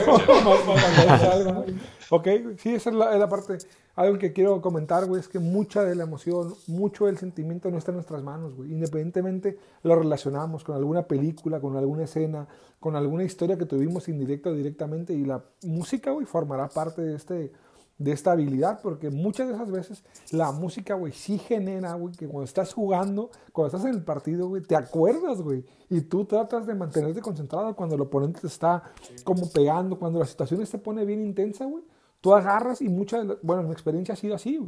ok, 2.10 2.28
sí, 2.58 2.74
esa 2.74 2.90
es 2.90 2.96
la, 2.96 3.28
parte. 3.28 3.58
Algo 3.94 4.18
que 4.18 4.32
quiero 4.32 4.60
comentar, 4.62 5.06
güey, 5.06 5.20
es 5.20 5.28
que 5.28 5.38
mucha 5.38 5.84
de 5.84 5.94
la 5.94 6.04
emoción, 6.04 6.54
mucho 6.66 7.06
del 7.06 7.18
sentimiento 7.18 7.70
no 7.70 7.78
está 7.78 7.90
en 7.90 7.96
nuestras 7.96 8.22
manos, 8.22 8.54
güey. 8.54 8.72
Independientemente 8.72 9.58
lo 9.82 9.96
relacionamos 9.96 10.64
con 10.64 10.76
alguna 10.76 11.02
película, 11.06 11.60
con 11.60 11.76
alguna 11.76 12.04
escena, 12.04 12.46
con 12.80 12.96
alguna 12.96 13.24
historia 13.24 13.58
que 13.58 13.66
tuvimos 13.66 14.08
indirecta 14.08 14.50
o 14.50 14.54
directamente. 14.54 15.12
Y 15.12 15.24
la 15.24 15.44
música, 15.64 16.10
güey, 16.10 16.26
formará 16.26 16.68
parte 16.68 17.02
de 17.02 17.16
este, 17.16 17.52
de 17.98 18.12
esta 18.12 18.32
habilidad, 18.32 18.80
porque 18.82 19.10
muchas 19.10 19.48
de 19.48 19.54
esas 19.54 19.70
veces 19.70 20.04
la 20.30 20.52
música, 20.52 20.94
güey, 20.94 21.12
sí 21.12 21.38
genera, 21.38 21.94
güey, 21.94 22.14
que 22.14 22.26
cuando 22.26 22.44
estás 22.44 22.74
jugando, 22.74 23.30
cuando 23.52 23.74
estás 23.74 23.88
en 23.88 23.96
el 23.96 24.04
partido, 24.04 24.48
güey, 24.48 24.62
te 24.62 24.76
acuerdas, 24.76 25.40
güey, 25.40 25.64
y 25.88 26.02
tú 26.02 26.24
tratas 26.26 26.66
de 26.66 26.74
mantenerte 26.74 27.22
concentrado 27.22 27.74
cuando 27.74 27.94
el 27.94 28.02
oponente 28.02 28.40
te 28.40 28.48
está 28.48 28.82
como 29.24 29.50
pegando, 29.50 29.98
cuando 29.98 30.18
la 30.18 30.26
situación 30.26 30.64
se 30.66 30.78
pone 30.78 31.04
bien 31.04 31.24
intensa, 31.24 31.64
güey, 31.64 31.84
tú 32.20 32.34
agarras 32.34 32.82
y 32.82 32.88
muchas, 32.88 33.26
bueno, 33.42 33.62
mi 33.62 33.72
experiencia 33.72 34.12
ha 34.12 34.16
sido 34.16 34.34
así. 34.34 34.60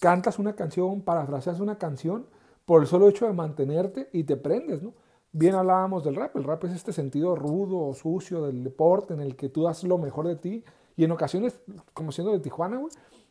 Cantas 0.00 0.38
una 0.38 0.54
canción, 0.54 1.02
parafraseas 1.02 1.60
una 1.60 1.78
canción 1.78 2.26
por 2.64 2.80
el 2.80 2.88
solo 2.88 3.08
hecho 3.08 3.26
de 3.26 3.32
mantenerte 3.32 4.08
y 4.12 4.24
te 4.24 4.36
prendes, 4.36 4.82
¿no? 4.82 4.94
Bien 5.32 5.54
hablábamos 5.54 6.04
del 6.04 6.14
rap, 6.14 6.36
el 6.36 6.44
rap 6.44 6.64
es 6.64 6.72
este 6.72 6.92
sentido 6.92 7.34
rudo 7.34 7.78
o 7.78 7.94
sucio 7.94 8.44
del 8.44 8.62
deporte 8.62 9.14
en 9.14 9.20
el 9.20 9.34
que 9.34 9.48
tú 9.48 9.64
das 9.64 9.82
lo 9.82 9.98
mejor 9.98 10.28
de 10.28 10.36
ti 10.36 10.64
y 10.96 11.04
en 11.04 11.10
ocasiones, 11.10 11.60
como 11.92 12.12
siendo 12.12 12.32
de 12.32 12.40
Tijuana, 12.40 12.80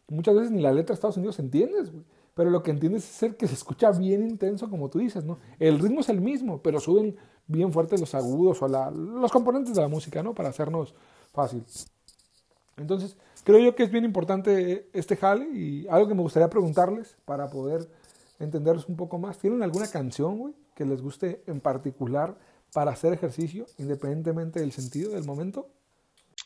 muchas 0.07 0.35
veces 0.35 0.51
ni 0.51 0.61
la 0.61 0.71
letra 0.71 0.93
de 0.93 0.95
Estados 0.95 1.17
Unidos 1.17 1.39
entiendes. 1.39 1.91
Pero 2.33 2.49
lo 2.49 2.63
que 2.63 2.71
entiendes 2.71 3.21
es 3.21 3.35
que 3.35 3.47
se 3.47 3.53
escucha 3.53 3.91
bien 3.91 4.27
intenso, 4.27 4.69
como 4.69 4.89
tú 4.89 4.99
dices, 4.99 5.23
¿no? 5.23 5.37
El 5.59 5.79
ritmo 5.79 5.99
es 5.99 6.09
el 6.09 6.19
mismo, 6.19 6.61
pero 6.61 6.79
suben 6.79 7.15
bien 7.45 7.71
fuertes 7.71 7.99
los 7.99 8.15
agudos 8.15 8.61
o 8.61 8.67
la, 8.67 8.89
los 8.89 9.31
componentes 9.31 9.75
de 9.75 9.81
la 9.81 9.87
música, 9.87 10.23
¿no? 10.23 10.33
Para 10.33 10.49
hacernos 10.49 10.95
fácil. 11.31 11.63
Entonces, 12.77 13.17
creo 13.43 13.59
yo 13.59 13.75
que 13.75 13.83
es 13.83 13.91
bien 13.91 14.03
importante 14.03 14.89
este 14.93 15.15
jale 15.15 15.47
y 15.47 15.87
algo 15.87 16.07
que 16.07 16.15
me 16.15 16.23
gustaría 16.23 16.49
preguntarles 16.49 17.15
para 17.25 17.49
poder 17.49 17.87
entenderlos 18.39 18.89
un 18.89 18.95
poco 18.95 19.19
más. 19.19 19.37
¿Tienen 19.37 19.61
alguna 19.61 19.87
canción, 19.87 20.39
güey, 20.39 20.53
que 20.75 20.85
les 20.85 21.03
guste 21.03 21.43
en 21.45 21.59
particular 21.59 22.35
para 22.73 22.91
hacer 22.91 23.13
ejercicio, 23.13 23.67
independientemente 23.77 24.59
del 24.59 24.71
sentido 24.71 25.11
del 25.11 25.23
momento? 25.23 25.67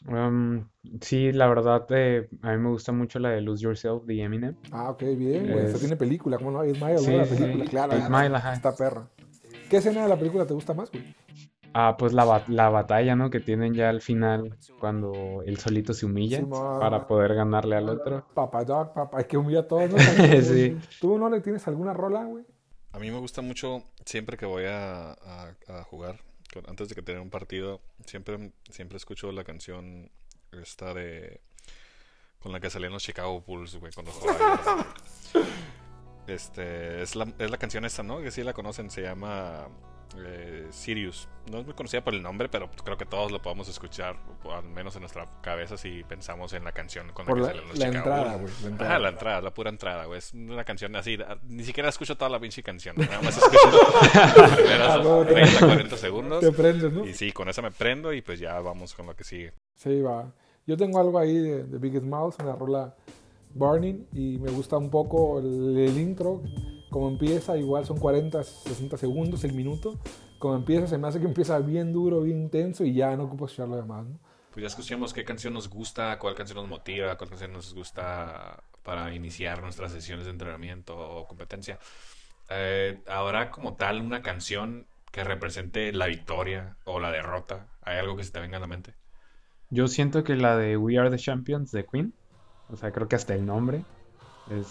Um, 0.08 0.68
sí, 1.02 1.32
la 1.32 1.48
verdad, 1.48 1.86
eh, 1.90 2.30
a 2.42 2.52
mí 2.52 2.58
me 2.60 2.70
gusta 2.70 2.92
mucho 2.92 3.20
la 3.20 3.30
de 3.30 3.42
Lose 3.42 3.64
Yourself 3.64 4.04
de 4.06 4.22
Eminem. 4.22 4.56
Ah, 4.72 4.92
ok, 4.92 5.02
bien, 5.18 5.52
güey. 5.52 5.66
Esta 5.66 5.80
tiene 5.80 5.96
película, 5.98 6.38
¿cómo 6.38 6.52
no? 6.52 6.64
Es 6.64 6.80
Mile, 6.80 6.98
sí, 7.00 7.12
La 7.16 7.26
película, 7.26 7.64
sí. 7.66 7.70
claro. 7.70 7.94
Mile, 8.10 8.36
ajá. 8.36 8.54
Esta 8.54 8.76
perra. 8.76 9.08
¿Qué 9.70 9.78
escena 9.78 10.04
de 10.04 10.10
la 10.10 10.18
película 10.18 10.46
te 10.46 10.54
gusta 10.54 10.74
más, 10.74 10.92
güey? 10.92 11.04
Ah, 11.74 11.96
pues 11.98 12.14
la, 12.14 12.44
la 12.48 12.70
batalla, 12.70 13.16
¿no? 13.16 13.30
Que 13.30 13.40
tienen 13.40 13.74
ya 13.74 13.90
al 13.90 14.02
final, 14.02 14.58
cuando 14.80 15.42
él 15.46 15.58
solito 15.58 15.94
se 15.94 16.06
humilla 16.06 16.38
Sí, 16.40 16.46
para 16.80 17.06
poder 17.06 17.36
ganarle 17.36 17.76
al 17.76 17.90
otro. 17.90 18.26
Papá 18.34 18.64
Dog, 18.64 18.94
papá, 18.94 19.18
hay 19.20 19.26
que 19.26 19.38
humillar 19.38 19.66
a 19.66 19.68
todos, 19.68 19.90
¿no? 19.92 19.98
Sí. 20.42 20.78
¿Tú 21.02 21.18
no 21.20 21.30
le 21.30 21.42
tienes 21.42 21.68
alguna 21.68 21.94
rola, 21.94 22.24
güey? 22.24 22.46
A 22.94 23.00
mí 23.00 23.12
me 23.12 23.20
gusta 23.20 23.42
mucho 23.42 23.84
siempre 24.06 24.38
que 24.38 24.46
voy 24.48 24.64
a, 24.66 25.12
a- 25.12 25.56
a 25.68 25.84
jugar, 25.84 26.16
antes 26.68 26.90
de 26.90 26.96
que 26.96 27.02
tener 27.02 27.22
un 27.22 27.30
partido, 27.30 27.82
siempre, 28.06 28.52
siempre 28.70 28.98
escucho 28.98 29.32
la 29.32 29.44
canción 29.44 30.12
esta 30.52 30.94
de... 30.94 31.42
con 32.40 32.52
la 32.52 32.60
que 32.60 32.70
salían 32.70 32.94
los 32.94 33.04
Chicago 33.04 33.42
Bulls, 33.42 33.76
güey, 33.76 33.92
cuando 33.94 34.12
jugaban. 34.12 34.88
Este, 36.28 37.02
es 37.02 37.16
la, 37.16 37.34
es 37.40 37.50
la 37.50 37.58
canción 37.58 37.86
esta, 37.86 38.04
¿no? 38.04 38.20
Que 38.20 38.32
sí 38.32 38.44
la 38.44 38.52
conocen, 38.52 38.92
se 38.92 39.02
llama 39.02 39.70
eh, 40.18 40.68
Sirius. 40.72 41.28
No 41.52 41.60
es 41.60 41.66
muy 41.66 41.74
conocida 41.74 42.04
por 42.04 42.14
el 42.14 42.22
nombre, 42.22 42.50
pero 42.50 42.70
creo 42.84 42.98
que 42.98 43.06
todos 43.06 43.32
lo 43.32 43.42
podemos 43.42 43.70
escuchar, 43.70 44.18
al 44.52 44.64
menos 44.66 44.96
en 44.96 45.02
nuestra 45.02 45.26
cabeza, 45.42 45.78
si 45.78 46.04
pensamos 46.04 46.54
en 46.54 46.64
la 46.64 46.72
canción 46.74 47.12
con 47.14 47.26
la 47.26 47.30
Por 47.30 47.38
que 47.38 47.42
la, 47.44 47.48
salen 47.50 47.68
los 47.70 47.78
la 47.78 47.86
Chicago 47.88 48.10
entrada, 48.10 48.36
güey. 48.38 48.54
La 48.62 48.68
entrada. 48.68 49.00
la 49.00 49.10
entrada, 49.10 49.42
la 49.42 49.54
pura 49.54 49.70
entrada, 49.70 50.06
güey. 50.06 50.20
Es 50.20 50.34
una 50.34 50.64
canción 50.66 50.96
así. 50.96 51.18
ah, 51.26 51.38
Ni 51.48 51.64
siquiera 51.64 51.90
escucho 51.90 52.18
toda 52.18 52.30
la 52.30 52.40
pinche 52.40 52.62
canción. 52.64 52.96
Nada 52.98 53.22
más 53.22 53.38
escucho 53.38 53.72
los 54.42 54.50
primeros 54.52 54.88
Ah, 54.90 55.00
no, 55.04 55.26
30, 55.26 55.60
40 55.60 55.98
segundos. 55.98 56.40
Te 56.42 56.52
prendes, 56.52 56.92
¿no? 56.92 57.06
Y 57.06 57.14
sí, 57.14 57.32
con 57.32 57.48
esa 57.50 57.62
me 57.62 57.72
prendo 57.72 58.12
y 58.14 58.22
pues 58.22 58.40
ya 58.40 58.60
vamos 58.60 58.94
con 58.94 59.06
lo 59.06 59.16
que 59.16 59.24
sigue. 59.24 59.54
Sí, 59.76 60.02
va. 60.02 60.32
Yo 60.66 60.76
tengo 60.76 61.00
algo 61.00 61.18
ahí 61.18 61.38
de, 61.38 61.64
de 61.64 61.78
Biggest 61.78 62.06
Mouth, 62.06 62.36
una 62.42 62.56
rola 62.56 62.94
Burning, 63.54 64.06
y 64.12 64.38
me 64.40 64.52
gusta 64.52 64.76
un 64.78 64.90
poco 64.90 65.40
el, 65.40 65.78
el 65.78 65.98
intro, 65.98 66.42
como 66.90 67.10
empieza, 67.10 67.58
igual 67.58 67.86
son 67.86 67.98
40, 67.98 68.44
60 68.44 68.98
segundos, 68.98 69.44
el 69.44 69.54
minuto. 69.54 70.00
Como 70.40 70.56
empieza, 70.56 70.88
se 70.88 70.98
me 70.98 71.08
hace 71.08 71.20
que 71.20 71.26
empieza 71.26 71.60
bien 71.60 71.92
duro, 71.92 72.22
bien 72.22 72.42
intenso, 72.42 72.84
y 72.86 72.94
ya 72.94 73.16
no 73.16 73.24
ocupo 73.24 73.46
escuchar 73.46 73.68
lo 73.68 73.76
demás, 73.76 74.06
¿no? 74.06 74.20
Pues 74.52 74.62
ya 74.64 74.68
escuchamos 74.68 75.14
qué 75.14 75.24
canción 75.24 75.54
nos 75.54 75.70
gusta, 75.70 76.18
cuál 76.18 76.34
canción 76.34 76.58
nos 76.58 76.68
motiva, 76.68 77.16
cuál 77.18 77.30
canción 77.30 77.54
nos 77.54 77.74
gusta 77.74 78.64
para 78.84 79.14
iniciar 79.14 79.62
nuestras 79.62 79.92
sesiones 79.92 80.26
de 80.26 80.32
entrenamiento 80.32 80.98
o 80.98 81.28
competencia. 81.28 81.78
Eh, 82.50 83.00
ahora 83.08 83.52
como 83.52 83.76
tal 83.76 84.02
una 84.02 84.22
canción 84.22 84.88
que 85.12 85.24
represente 85.24 85.92
la 85.94 86.08
victoria 86.08 86.78
o 86.86 87.00
la 87.00 87.12
derrota. 87.12 87.68
¿Hay 87.82 87.98
algo 87.98 88.16
que 88.16 88.24
se 88.24 88.32
te 88.32 88.40
venga 88.40 88.58
a 88.58 88.60
la 88.60 88.68
mente? 88.68 88.94
Yo 89.70 89.88
siento 89.88 90.24
que 90.24 90.36
la 90.36 90.56
de 90.56 90.78
We 90.78 90.98
Are 90.98 91.10
the 91.10 91.18
Champions 91.18 91.72
de 91.72 91.86
Queen, 91.86 92.14
o 92.70 92.78
sea, 92.78 92.92
creo 92.92 93.08
que 93.08 93.16
hasta 93.16 93.34
el 93.34 93.46
nombre 93.46 93.84
es 94.50 94.68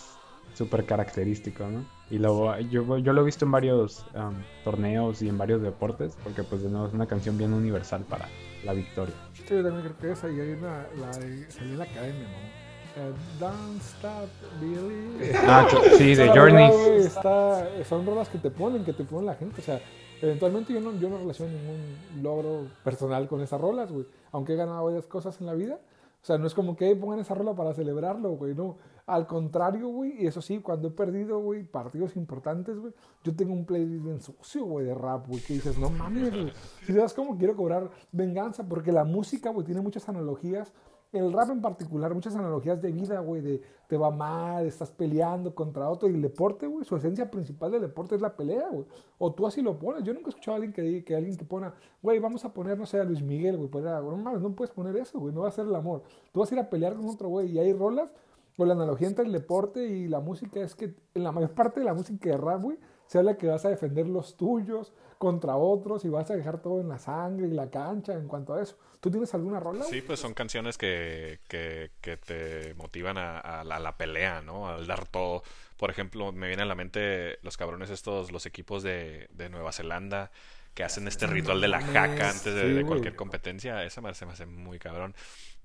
súper 0.55 0.87
característico, 0.87 1.67
¿no? 1.67 1.85
Y 2.11 2.19
luego 2.19 2.57
yo, 2.59 2.99
yo 2.99 3.13
lo 3.13 3.23
he 3.23 3.25
visto 3.25 3.45
en 3.45 3.51
varios 3.51 4.07
um, 4.15 4.35
torneos 4.63 5.23
y 5.23 5.29
en 5.29 5.37
varios 5.39 5.61
deportes, 5.61 6.17
porque 6.23 6.45
pues 6.45 6.63
de 6.63 6.69
nuevo 6.71 6.87
es 6.87 6.93
una 6.95 7.07
canción 7.07 7.37
bien 7.37 7.53
universal 7.53 8.05
para 8.09 8.29
la 8.65 8.73
victoria. 8.75 9.15
Sí, 9.35 9.43
yo 9.51 9.63
también 9.65 9.83
creo 9.83 9.99
que 9.99 10.13
esa, 10.13 10.31
y 10.31 10.39
hay 10.41 10.51
una, 10.53 10.87
la 11.01 11.11
de, 11.19 11.51
salió 11.51 11.73
en 11.73 11.79
la 11.79 11.85
academia, 11.85 12.23
¿no? 12.29 12.67
Eh, 13.03 13.13
Don't 13.41 13.83
Stop 13.83 14.29
Billy. 14.61 15.33
Ah, 15.47 15.67
sí, 15.99 16.15
de 16.15 16.27
la 16.27 16.33
Journey. 16.35 16.71
está- 16.99 17.67
son 17.85 18.07
rolas 18.07 18.29
que 18.29 18.39
te 18.39 18.51
ponen, 18.51 18.85
que 18.85 18.93
te 18.93 19.05
ponen 19.05 19.27
la 19.27 19.35
gente. 19.35 19.61
O 19.61 19.65
sea, 19.65 19.81
eventualmente 20.23 20.73
yo 20.73 20.81
no, 20.81 20.93
yo 20.99 21.11
no 21.11 21.19
relaciono 21.19 21.53
ningún 21.53 22.23
logro 22.23 22.69
personal 22.85 23.29
con 23.29 23.41
esas 23.43 23.61
rolas, 23.61 23.91
güey. 23.93 24.07
Aunque 24.33 24.55
he 24.55 24.57
ganado 24.57 24.85
varias 24.85 25.07
cosas 25.07 25.39
en 25.41 25.47
la 25.47 25.55
vida. 25.55 25.79
O 26.23 26.25
sea, 26.27 26.39
no 26.39 26.47
es 26.47 26.55
como 26.55 26.75
que 26.77 26.89
"Ey, 26.89 26.95
pongan 26.95 27.19
esa 27.21 27.35
rola 27.35 27.53
para 27.55 27.75
celebrarlo, 27.75 28.31
güey. 28.31 28.55
No, 28.55 28.79
al 29.07 29.27
contrario, 29.27 29.89
güey. 29.89 30.23
Y 30.23 30.27
eso 30.27 30.43
sí, 30.43 30.59
cuando 30.61 30.89
he 30.89 30.91
perdido, 30.91 31.39
güey, 31.41 31.63
partidos 31.65 32.17
importantes, 32.17 32.79
güey, 32.79 32.93
yo 33.23 33.35
tengo 33.35 33.53
un 33.53 33.65
playlist 33.65 34.05
bien 34.05 34.21
sucio, 34.21 34.65
güey, 34.65 34.85
de 34.87 34.95
rap, 34.95 35.27
güey, 35.29 35.41
que 35.41 35.55
dices, 35.55 35.79
no 35.79 35.91
mames, 35.91 36.31
güey. 36.31 36.53
Si 36.85 36.93
sabes 36.93 37.15
cómo 37.15 37.37
quiero 37.39 37.55
cobrar 37.57 37.91
venganza, 38.13 38.69
porque 38.69 38.93
la 38.93 39.05
música, 39.05 39.51
güey, 39.51 39.65
tiene 39.65 39.81
muchas 39.81 40.09
analogías 40.09 40.73
el 41.13 41.33
rap 41.33 41.49
en 41.51 41.63
particular, 41.63 42.13
muchas 42.13 42.35
analogías 42.35 42.83
de 42.83 42.91
vida, 42.93 43.21
güey, 43.21 43.41
de 43.41 43.63
te 43.89 43.97
va 43.97 44.11
mal, 44.11 44.67
estás 44.67 44.91
peleando 44.91 45.55
contra 45.55 45.89
otro. 45.89 46.09
Y 46.11 46.15
el 46.15 46.21
deporte, 46.21 46.67
güey, 46.67 46.85
su 46.85 46.97
esencia 46.97 47.31
principal 47.31 47.71
del 47.71 47.81
deporte 47.83 48.17
es 48.17 48.21
la 48.21 48.37
pelea, 48.37 48.69
güey. 48.71 48.85
O 49.17 49.33
tú 49.33 49.47
así 49.47 49.63
lo 49.63 49.79
pones. 49.79 50.03
Yo 50.03 50.13
nunca 50.13 50.27
he 50.27 50.31
escuchado 50.31 50.55
a 50.55 50.57
alguien 50.57 50.73
que, 50.75 50.83
diga- 50.83 51.05
que 51.05 51.17
alguien 51.17 51.37
que 51.37 51.45
pone, 51.45 51.71
güey, 52.03 52.19
vamos 52.19 52.45
a 52.45 52.53
poner, 52.53 52.77
no 52.77 52.85
sé, 52.85 53.01
a 53.01 53.05
Luis 53.05 53.23
Miguel, 53.23 53.57
güey. 53.57 53.71
poner 53.71 53.89
a- 53.95 54.01
No 54.01 54.17
mames, 54.17 54.43
no 54.43 54.51
puedes 54.55 54.75
poner 54.75 54.95
eso, 54.97 55.19
güey, 55.21 55.33
no 55.33 55.43
va 55.43 55.49
a 55.49 55.53
ser 55.53 55.65
el 55.67 55.75
amor. 55.77 56.03
Tú 56.33 56.41
vas 56.41 56.51
a 56.51 56.55
ir 56.57 56.61
a 56.61 56.69
pelear 56.69 56.97
con 56.97 57.09
otro, 57.09 57.29
güey. 57.29 57.51
Y 57.53 57.59
hay 57.61 57.73
rolas, 57.73 58.11
o 58.57 58.65
la 58.65 58.75
analogía 58.75 59.07
entre 59.09 59.25
el 59.25 59.33
deporte 59.33 59.87
y 59.87 60.09
la 60.09 60.21
música 60.21 60.61
es 60.61 60.75
que 60.75 60.95
en 61.15 61.25
la 61.25 61.33
mayor 61.33 61.53
parte 61.53 61.81
de 61.81 61.87
la 61.87 61.95
música 61.95 62.31
de 62.31 62.37
rap, 62.37 62.63
güey, 62.63 62.79
se 63.07 63.19
habla 63.19 63.37
que 63.37 63.47
vas 63.47 63.65
a 63.65 63.69
defender 63.69 64.09
los 64.09 64.37
tuyos 64.37 64.93
contra 65.19 65.57
otros 65.57 66.05
y 66.05 66.09
vas 66.09 66.31
a 66.31 66.37
dejar 66.37 66.61
todo 66.61 66.81
en 66.81 66.89
la 66.89 66.99
sangre 66.99 67.47
y 67.47 67.51
la 67.51 67.71
cancha 67.71 68.15
en 68.15 68.27
cuanto 68.27 68.55
a 68.55 68.63
eso. 68.63 68.77
¿Tú 69.01 69.11
tienes 69.11 69.33
alguna 69.35 69.61
rola? 69.61 69.85
Sí, 69.85 70.03
pues 70.03 70.21
son 70.21 70.35
canciones 70.35 70.79
que, 70.79 71.41
que, 71.49 71.93
que 72.01 72.17
te 72.17 72.75
motivan 72.75 73.19
a, 73.19 73.39
a 73.39 73.65
la, 73.65 73.77
a 73.77 73.81
la 73.81 73.97
pelea, 73.97 74.43
¿no? 74.43 74.69
Al 74.69 74.87
dar 74.87 75.07
todo. 75.07 75.43
Por 75.77 75.91
ejemplo, 75.91 76.33
me 76.33 76.49
viene 76.49 76.63
a 76.63 76.67
la 76.67 76.75
mente 76.75 77.39
los 77.43 77.57
cabrones 77.57 77.91
estos, 77.91 78.33
los 78.33 78.47
equipos 78.47 78.83
de, 78.83 79.29
de 79.33 79.49
Nueva 79.49 79.73
Zelanda 79.73 80.31
que 80.77 80.85
hacen 80.85 81.09
este 81.09 81.27
ritual 81.27 81.59
de 81.63 81.69
la 81.69 81.81
jaca 81.81 82.29
antes 82.29 82.55
de, 82.55 82.85
cualquier 82.85 83.17
competencia. 83.17 83.83
Esa 83.83 84.03
me, 84.03 84.13
se 84.15 84.27
me 84.27 84.33
hace 84.33 84.45
muy 84.45 84.79
cabrón. 84.79 85.15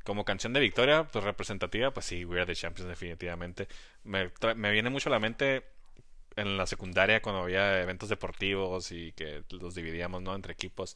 Como 0.06 0.24
canción 0.24 0.53
de 0.53 0.62
victoria, 0.62 1.03
pues 1.03 1.25
representativa, 1.25 1.91
pues 1.91 2.06
sí, 2.06 2.24
We 2.24 2.38
Are 2.38 2.46
the 2.46 2.56
Champions 2.56 2.89
definitivamente. 2.89 3.68
Me, 4.06 4.32
me 4.56 4.72
viene 4.72 4.89
mucho 4.89 5.10
a 5.10 5.12
la 5.12 5.20
mente 5.20 5.65
en 6.38 6.58
la 6.58 6.65
secundaria 6.65 7.22
cuando 7.22 7.41
había 7.41 7.82
eventos 7.82 8.08
deportivos 8.08 8.94
y 8.94 9.12
que 9.12 9.44
los 9.50 9.75
dividíamos, 9.75 10.22
¿no? 10.22 10.34
Entre 10.34 10.53
equipos 10.53 10.96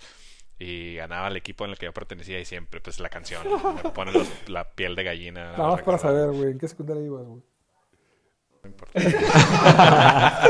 y 0.58 0.96
ganaba 0.96 1.28
el 1.28 1.36
equipo 1.36 1.66
en 1.66 1.72
el 1.72 1.78
que 1.78 1.88
yo 1.88 1.94
pertenecía 1.94 2.40
y 2.40 2.46
siempre, 2.46 2.80
pues 2.80 3.02
la 3.02 3.10
canción 3.10 3.44
me 3.84 3.92
pone 3.92 4.14
los- 4.14 4.30
la 4.48 4.64
piel 4.72 4.96
de 4.96 5.04
gallina. 5.04 5.52
Nada 5.52 5.72
más 5.72 5.82
para 5.82 5.98
saber, 5.98 6.32
güey, 6.32 6.52
¿en 6.52 6.58
qué 6.58 6.70
secundaria 6.70 7.04
ibas, 7.04 7.26
güey? 7.26 7.42
No 8.64 8.70
importa. 8.70 8.94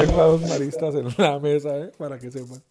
Tengo 0.00 0.22
a 0.22 0.24
dos 0.24 0.40
maristas 0.48 0.94
en 0.94 1.08
la 1.18 1.38
mesa, 1.38 1.76
¿eh? 1.76 1.92
Para 1.98 2.18
que 2.18 2.30
sepan. 2.30 2.62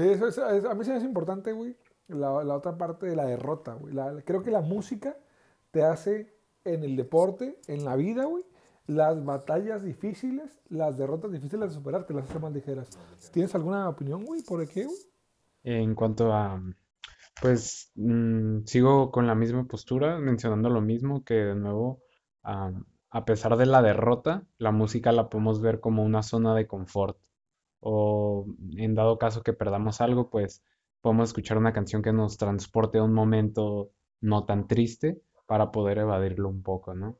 Sí, 0.00 0.08
eso 0.08 0.26
es- 0.28 0.38
a 0.64 0.74
mí 0.74 0.84
sí 0.84 0.90
me 0.90 0.96
es 0.96 1.04
importante, 1.04 1.52
güey, 1.52 1.76
la, 2.08 2.32
otra 2.32 2.78
parte 2.78 3.06
de 3.06 3.16
la 3.16 3.26
derrota, 3.26 3.74
güey. 3.74 3.94
Creo 4.24 4.42
que 4.42 4.50
la 4.50 4.62
música 4.62 5.16
te 5.70 5.82
hace 5.82 6.34
en 6.64 6.84
el 6.84 6.96
deporte, 6.96 7.58
en 7.68 7.84
la 7.84 7.96
vida, 7.96 8.24
güey, 8.24 8.44
las 8.86 9.22
batallas 9.24 9.84
difíciles, 9.84 10.62
las 10.70 10.96
derrotas 10.96 11.30
difíciles 11.32 11.68
de 11.68 11.74
superar, 11.74 12.06
te 12.06 12.14
las 12.14 12.28
hace 12.30 12.38
más 12.38 12.52
ligeras. 12.52 12.88
¿Tienes 13.30 13.54
alguna 13.54 13.88
opinión, 13.88 14.24
güey? 14.24 14.42
¿Por 14.42 14.66
qué, 14.66 14.86
güey? 14.86 14.98
En 15.64 15.94
cuanto 15.94 16.32
a, 16.32 16.62
pues 17.42 17.92
mm, 17.94 18.64
sigo 18.64 19.10
con 19.10 19.26
la 19.26 19.34
misma 19.34 19.64
postura, 19.64 20.18
mencionando 20.18 20.70
lo 20.70 20.80
mismo, 20.80 21.24
que 21.24 21.34
de 21.34 21.54
nuevo, 21.54 22.00
a 22.42 23.24
pesar 23.26 23.58
de 23.58 23.66
la 23.66 23.82
derrota, 23.82 24.46
la 24.56 24.72
música 24.72 25.12
la 25.12 25.28
podemos 25.28 25.60
ver 25.60 25.80
como 25.80 26.02
una 26.02 26.22
zona 26.22 26.54
de 26.54 26.66
confort. 26.66 27.18
O 27.80 28.46
en 28.76 28.94
dado 28.94 29.18
caso 29.18 29.42
que 29.42 29.52
perdamos 29.52 30.00
algo, 30.00 30.30
pues 30.30 30.62
podemos 31.00 31.30
escuchar 31.30 31.56
una 31.56 31.72
canción 31.72 32.02
que 32.02 32.12
nos 32.12 32.36
transporte 32.36 32.98
a 32.98 33.02
un 33.02 33.12
momento 33.12 33.90
no 34.20 34.44
tan 34.44 34.68
triste 34.68 35.22
para 35.46 35.72
poder 35.72 35.98
evadirlo 35.98 36.48
un 36.48 36.62
poco, 36.62 36.94
¿no? 36.94 37.18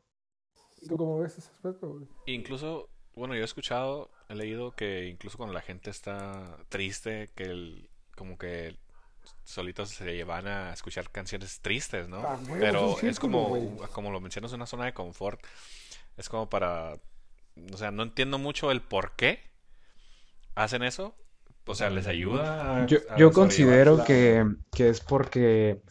¿Tú 0.86 0.96
cómo 0.96 1.18
ves 1.18 1.38
ese 1.38 1.50
aspecto, 1.50 1.88
güey? 1.88 2.06
Incluso, 2.26 2.88
bueno, 3.14 3.34
yo 3.34 3.40
he 3.40 3.44
escuchado, 3.44 4.10
he 4.28 4.34
leído 4.34 4.72
que 4.72 5.08
incluso 5.08 5.36
cuando 5.36 5.54
la 5.54 5.60
gente 5.62 5.90
está 5.90 6.58
triste, 6.68 7.30
que 7.34 7.44
el, 7.44 7.90
como 8.16 8.38
que 8.38 8.76
solitos 9.44 9.90
se 9.90 10.14
llevan 10.14 10.46
a 10.46 10.72
escuchar 10.72 11.10
canciones 11.10 11.60
tristes, 11.60 12.08
¿no? 12.08 12.18
Ah, 12.18 12.38
güey, 12.46 12.60
Pero 12.60 12.98
es 13.00 13.18
como, 13.18 13.48
güey. 13.48 13.68
como 13.92 14.10
lo 14.10 14.20
mencionas, 14.20 14.52
una 14.52 14.66
zona 14.66 14.86
de 14.86 14.94
confort. 14.94 15.40
Es 16.16 16.28
como 16.28 16.48
para, 16.48 16.98
o 17.72 17.76
sea, 17.76 17.90
no 17.90 18.02
entiendo 18.02 18.38
mucho 18.38 18.70
el 18.70 18.82
por 18.82 19.16
qué 19.16 19.49
hacen 20.54 20.82
eso. 20.82 21.14
O 21.66 21.74
sea, 21.74 21.90
les 21.90 22.06
ayuda. 22.06 22.84
a- 22.84 22.84
Yo, 22.86 22.98
a 23.08 23.16
yo 23.16 23.32
considero 23.32 24.04
que, 24.04 24.44
que 24.72 24.88
es 24.88 25.00
porque 25.00 25.82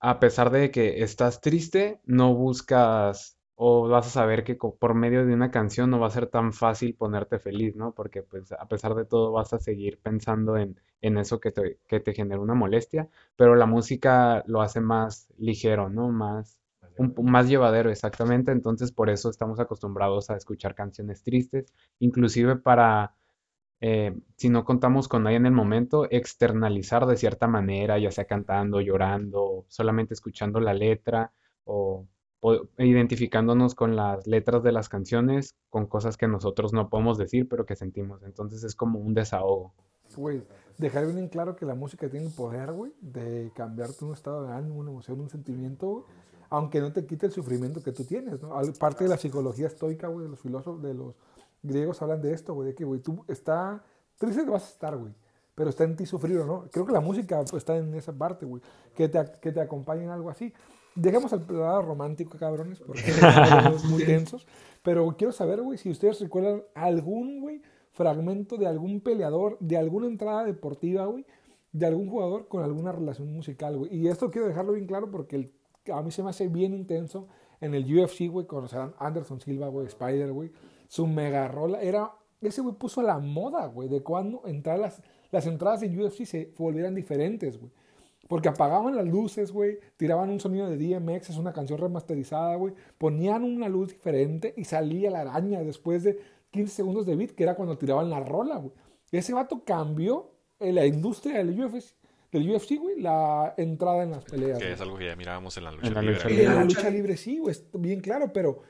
a 0.00 0.20
pesar 0.20 0.50
de 0.50 0.70
que 0.70 1.02
estás 1.02 1.40
triste, 1.40 2.00
no 2.06 2.34
buscas 2.34 3.38
o 3.56 3.88
vas 3.88 4.06
a 4.08 4.10
saber 4.10 4.44
que 4.44 4.56
por 4.56 4.94
medio 4.94 5.26
de 5.26 5.34
una 5.34 5.50
canción 5.50 5.90
no 5.90 6.00
va 6.00 6.08
a 6.08 6.10
ser 6.10 6.26
tan 6.28 6.52
fácil 6.52 6.94
ponerte 6.94 7.38
feliz, 7.38 7.76
¿no? 7.76 7.92
Porque 7.94 8.22
pues 8.22 8.52
a 8.52 8.66
pesar 8.68 8.94
de 8.94 9.04
todo 9.06 9.32
vas 9.32 9.52
a 9.54 9.58
seguir 9.60 9.98
pensando 10.02 10.56
en, 10.58 10.78
en 11.02 11.18
eso 11.18 11.40
que 11.40 11.52
te, 11.52 11.78
que 11.88 12.00
te 12.00 12.14
genera 12.14 12.40
una 12.40 12.54
molestia, 12.54 13.08
pero 13.36 13.54
la 13.56 13.66
música 13.66 14.44
lo 14.46 14.62
hace 14.62 14.80
más 14.80 15.28
ligero, 15.38 15.88
¿no? 15.90 16.10
Más, 16.10 16.58
un, 16.98 17.14
más 17.24 17.48
llevadero, 17.48 17.90
exactamente. 17.90 18.52
Entonces 18.52 18.92
por 18.92 19.10
eso 19.10 19.30
estamos 19.30 19.60
acostumbrados 19.60 20.30
a 20.30 20.36
escuchar 20.36 20.74
canciones 20.74 21.22
tristes, 21.22 21.72
inclusive 22.00 22.56
para 22.56 23.14
eh, 23.80 24.16
si 24.36 24.48
no 24.48 24.64
contamos 24.64 25.08
con 25.08 25.24
nadie 25.24 25.36
en 25.36 25.46
el 25.46 25.52
momento, 25.52 26.06
externalizar 26.10 27.06
de 27.06 27.16
cierta 27.16 27.46
manera, 27.46 27.98
ya 27.98 28.10
sea 28.10 28.24
cantando, 28.24 28.80
llorando, 28.80 29.66
solamente 29.68 30.14
escuchando 30.14 30.60
la 30.60 30.72
letra 30.72 31.32
o, 31.64 32.06
o 32.40 32.54
identificándonos 32.78 33.74
con 33.74 33.96
las 33.96 34.26
letras 34.26 34.62
de 34.62 34.72
las 34.72 34.88
canciones, 34.88 35.54
con 35.68 35.86
cosas 35.86 36.16
que 36.16 36.26
nosotros 36.26 36.72
no 36.72 36.88
podemos 36.88 37.18
decir, 37.18 37.48
pero 37.48 37.66
que 37.66 37.76
sentimos. 37.76 38.22
Entonces 38.22 38.64
es 38.64 38.74
como 38.74 38.98
un 38.98 39.14
desahogo. 39.14 39.74
Güey, 40.16 40.42
dejar 40.78 41.04
bien 41.04 41.18
en 41.18 41.28
claro 41.28 41.56
que 41.56 41.66
la 41.66 41.74
música 41.74 42.08
tiene 42.08 42.26
el 42.26 42.32
poder, 42.32 42.72
güey, 42.72 42.92
de 43.00 43.50
cambiarte 43.54 44.04
un 44.04 44.12
estado 44.12 44.46
de 44.46 44.52
ánimo, 44.52 44.76
una 44.76 44.90
emoción, 44.90 45.20
un 45.20 45.28
sentimiento, 45.28 46.06
aunque 46.48 46.80
no 46.80 46.92
te 46.92 47.04
quite 47.04 47.26
el 47.26 47.32
sufrimiento 47.32 47.82
que 47.82 47.92
tú 47.92 48.04
tienes, 48.04 48.40
¿no? 48.40 48.54
Parte 48.78 49.04
de 49.04 49.10
la 49.10 49.18
psicología 49.18 49.66
estoica, 49.66 50.08
güey, 50.08 50.24
de 50.24 50.30
los 50.30 50.40
filósofos, 50.40 50.82
de 50.82 50.94
los 50.94 51.14
griegos 51.66 52.00
hablan 52.02 52.22
de 52.22 52.32
esto, 52.32 52.54
güey, 52.54 52.68
de 52.68 52.74
que, 52.74 52.84
güey, 52.84 53.00
tú 53.00 53.24
está 53.28 53.82
triste 54.18 54.44
te 54.44 54.50
vas 54.50 54.64
a 54.64 54.68
estar, 54.68 54.96
güey, 54.96 55.12
pero 55.54 55.70
está 55.70 55.84
en 55.84 55.96
ti 55.96 56.06
sufrir, 56.06 56.38
¿o 56.38 56.46
¿no? 56.46 56.64
Creo 56.70 56.86
que 56.86 56.92
la 56.92 57.00
música 57.00 57.42
está 57.56 57.76
en 57.76 57.94
esa 57.94 58.12
parte, 58.12 58.46
güey, 58.46 58.62
que 58.94 59.08
te, 59.08 59.18
que 59.40 59.52
te 59.52 59.60
acompañe 59.60 60.04
en 60.04 60.10
algo 60.10 60.30
así. 60.30 60.52
Dejemos 60.94 61.30
el 61.34 61.44
lado 61.48 61.82
romántico, 61.82 62.38
cabrones, 62.38 62.80
porque 62.80 63.02
somos 63.12 63.84
muy 63.84 64.04
tensos, 64.04 64.46
pero 64.82 65.14
quiero 65.18 65.32
saber, 65.32 65.60
güey, 65.60 65.76
si 65.78 65.90
ustedes 65.90 66.20
recuerdan 66.20 66.62
algún, 66.74 67.40
güey, 67.40 67.60
fragmento 67.92 68.56
de 68.56 68.66
algún 68.66 69.00
peleador, 69.00 69.56
de 69.60 69.76
alguna 69.76 70.06
entrada 70.06 70.44
deportiva, 70.44 71.04
güey, 71.06 71.26
de 71.72 71.86
algún 71.86 72.08
jugador 72.08 72.48
con 72.48 72.62
alguna 72.62 72.92
relación 72.92 73.30
musical, 73.32 73.76
güey. 73.76 73.94
Y 73.94 74.08
esto 74.08 74.30
quiero 74.30 74.46
dejarlo 74.48 74.72
bien 74.72 74.86
claro 74.86 75.10
porque 75.10 75.36
el- 75.36 75.52
a 75.92 76.02
mí 76.02 76.10
se 76.10 76.22
me 76.22 76.30
hace 76.30 76.48
bien 76.48 76.72
intenso 76.74 77.28
en 77.60 77.74
el 77.74 77.84
UFC, 77.84 78.28
güey, 78.28 78.46
conocerán 78.46 78.94
Anderson 78.98 79.40
Silva, 79.40 79.68
güey, 79.68 79.86
Spider, 79.86 80.32
güey, 80.32 80.50
su 80.88 81.06
mega 81.06 81.48
rola. 81.48 81.80
Era, 81.82 82.12
ese 82.40 82.60
güey 82.60 82.74
puso 82.76 83.02
la 83.02 83.18
moda, 83.18 83.66
güey, 83.66 83.88
de 83.88 84.02
cuando 84.02 84.42
entrar 84.46 84.78
las, 84.78 85.02
las 85.30 85.46
entradas 85.46 85.82
en 85.82 85.98
UFC 86.00 86.24
se 86.24 86.52
volvieran 86.58 86.94
diferentes, 86.94 87.58
güey. 87.58 87.72
Porque 88.28 88.48
apagaban 88.48 88.96
las 88.96 89.06
luces, 89.06 89.52
güey, 89.52 89.78
tiraban 89.96 90.30
un 90.30 90.40
sonido 90.40 90.68
de 90.68 90.76
DMX, 90.76 91.30
es 91.30 91.36
una 91.36 91.52
canción 91.52 91.78
remasterizada, 91.78 92.56
güey, 92.56 92.74
ponían 92.98 93.44
una 93.44 93.68
luz 93.68 93.88
diferente 93.92 94.52
y 94.56 94.64
salía 94.64 95.10
la 95.12 95.20
araña 95.20 95.62
después 95.62 96.02
de 96.02 96.18
15 96.50 96.74
segundos 96.74 97.06
de 97.06 97.14
beat, 97.14 97.30
que 97.32 97.44
era 97.44 97.54
cuando 97.54 97.78
tiraban 97.78 98.10
la 98.10 98.18
rola, 98.20 98.56
güey. 98.56 98.72
Ese 99.12 99.32
vato 99.32 99.62
cambió 99.64 100.32
en 100.58 100.74
la 100.74 100.86
industria 100.86 101.38
del 101.38 101.50
UFC, 101.60 101.94
del 102.32 102.50
UFC, 102.50 102.72
güey, 102.80 103.00
la 103.00 103.54
entrada 103.56 104.02
en 104.02 104.10
las 104.10 104.24
peleas. 104.24 104.58
Que 104.58 104.72
es 104.72 104.80
algo 104.80 104.98
que 104.98 105.06
ya 105.06 105.14
mirábamos 105.14 105.56
en 105.58 105.64
la 105.64 105.70
lucha 105.70 105.86
En 105.86 105.94
la 105.94 106.00
libre. 106.02 106.14
lucha 106.16 106.28
güey. 106.28 106.40
en 106.44 106.54
la 106.54 106.64
lucha 106.64 106.90
libre 106.90 107.16
sí, 107.16 107.38
güey, 107.38 107.54
bien 107.74 108.00
claro, 108.00 108.32
pero 108.32 108.62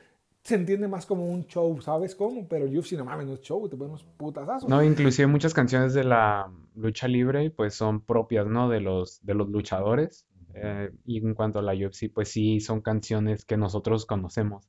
se 0.47 0.55
entiende 0.55 0.87
más 0.87 1.07
como 1.07 1.27
un 1.27 1.45
show, 1.49 1.81
¿sabes 1.83 2.15
cómo? 2.15 2.47
Pero 2.47 2.67
UFC 2.67 2.93
no 2.93 3.05
mames, 3.05 3.27
no 3.27 3.35
es 3.35 3.41
show, 3.41 3.69
te 3.69 3.77
ponemos 3.77 4.05
putazazos. 4.17 4.69
No, 4.69 4.81
inclusive 4.81 5.27
muchas 5.27 5.53
canciones 5.53 5.93
de 5.93 6.05
la 6.05 6.49
lucha 6.77 7.09
libre 7.09 7.51
pues 7.51 7.75
son 7.75 8.01
propias, 8.01 8.47
¿no? 8.47 8.69
De 8.69 8.81
los, 8.81 9.19
de 9.25 9.35
los 9.35 9.49
luchadores. 9.49 10.25
Eh, 10.55 10.91
y 11.05 11.19
en 11.19 11.35
cuanto 11.35 11.59
a 11.59 11.63
la 11.63 11.75
UFC, 11.75 12.13
pues 12.15 12.31
sí, 12.31 12.61
son 12.61 12.81
canciones 12.81 13.45
que 13.45 13.57
nosotros 13.57 14.07
conocemos. 14.07 14.69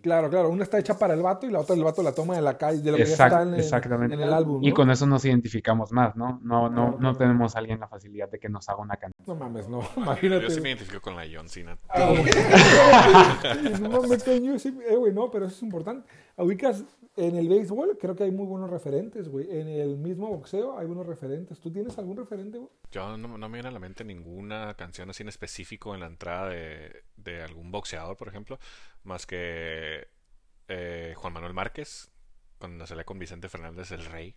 Claro, 0.00 0.30
claro, 0.30 0.50
una 0.50 0.62
está 0.62 0.78
hecha 0.78 0.98
para 0.98 1.14
el 1.14 1.22
vato 1.22 1.46
y 1.46 1.50
la 1.50 1.60
otra 1.60 1.74
el 1.74 1.82
vato 1.82 2.02
la 2.02 2.12
toma 2.12 2.36
de 2.36 2.42
la 2.42 2.56
calle, 2.56 2.80
de 2.80 2.90
lo 2.92 2.96
que 2.96 3.04
está 3.04 3.42
en 3.42 3.54
el, 3.54 3.60
exactamente. 3.60 4.14
en 4.14 4.20
el 4.20 4.32
álbum. 4.32 4.62
Y 4.62 4.68
¿no? 4.68 4.74
con 4.74 4.90
eso 4.90 5.06
nos 5.06 5.24
identificamos 5.24 5.92
más, 5.92 6.16
¿no? 6.16 6.40
No, 6.42 6.68
no, 6.68 6.96
no 6.98 7.16
tenemos 7.16 7.56
a 7.56 7.58
alguien 7.58 7.80
la 7.80 7.88
facilidad 7.88 8.30
de 8.30 8.38
que 8.38 8.48
nos 8.48 8.68
haga 8.68 8.80
una 8.80 8.96
canción. 8.96 9.24
No 9.26 9.34
mames, 9.34 9.68
no, 9.68 9.80
imagínate. 9.96 10.44
Yo 10.44 10.50
sí 10.50 10.60
me 10.60 10.70
identifico 10.70 11.00
con 11.00 11.16
la 11.16 11.24
John 11.32 11.48
Cena. 11.48 11.78
Ah, 11.88 12.12
no 13.80 13.90
mames, 13.90 14.22
coño, 14.22 14.58
sí, 14.58 14.78
eh, 14.88 14.96
güey, 14.96 15.12
no, 15.12 15.30
pero 15.30 15.46
eso 15.46 15.56
es 15.56 15.62
importante. 15.62 16.08
Ubicas 16.36 16.84
en 17.18 17.36
el 17.36 17.48
béisbol, 17.48 17.98
creo 17.98 18.14
que 18.14 18.24
hay 18.24 18.30
muy 18.30 18.46
buenos 18.46 18.70
referentes, 18.70 19.28
güey. 19.28 19.50
En 19.50 19.68
el 19.68 19.98
mismo 19.98 20.28
boxeo 20.28 20.78
hay 20.78 20.86
buenos 20.86 21.06
referentes. 21.06 21.58
¿Tú 21.58 21.72
tienes 21.72 21.98
algún 21.98 22.16
referente, 22.16 22.58
güey? 22.58 22.70
Yo 22.92 23.16
no, 23.16 23.36
me 23.36 23.48
viene 23.48 23.68
a 23.68 23.72
la 23.72 23.80
mente 23.80 24.04
ninguna 24.04 24.74
canción 24.74 25.10
así 25.10 25.22
en 25.24 25.28
específico 25.28 25.94
en 25.94 26.00
la 26.00 26.06
entrada 26.06 26.48
de, 26.48 27.02
de 27.16 27.42
algún 27.42 27.70
boxeador, 27.72 28.16
por 28.16 28.28
ejemplo, 28.28 28.58
más 29.02 29.26
que 29.26 30.08
eh, 30.68 31.14
Juan 31.16 31.32
Manuel 31.32 31.54
Márquez, 31.54 32.10
cuando 32.58 32.86
salía 32.86 33.04
con 33.04 33.18
Vicente 33.18 33.48
Fernández, 33.48 33.90
el 33.90 34.04
rey. 34.04 34.36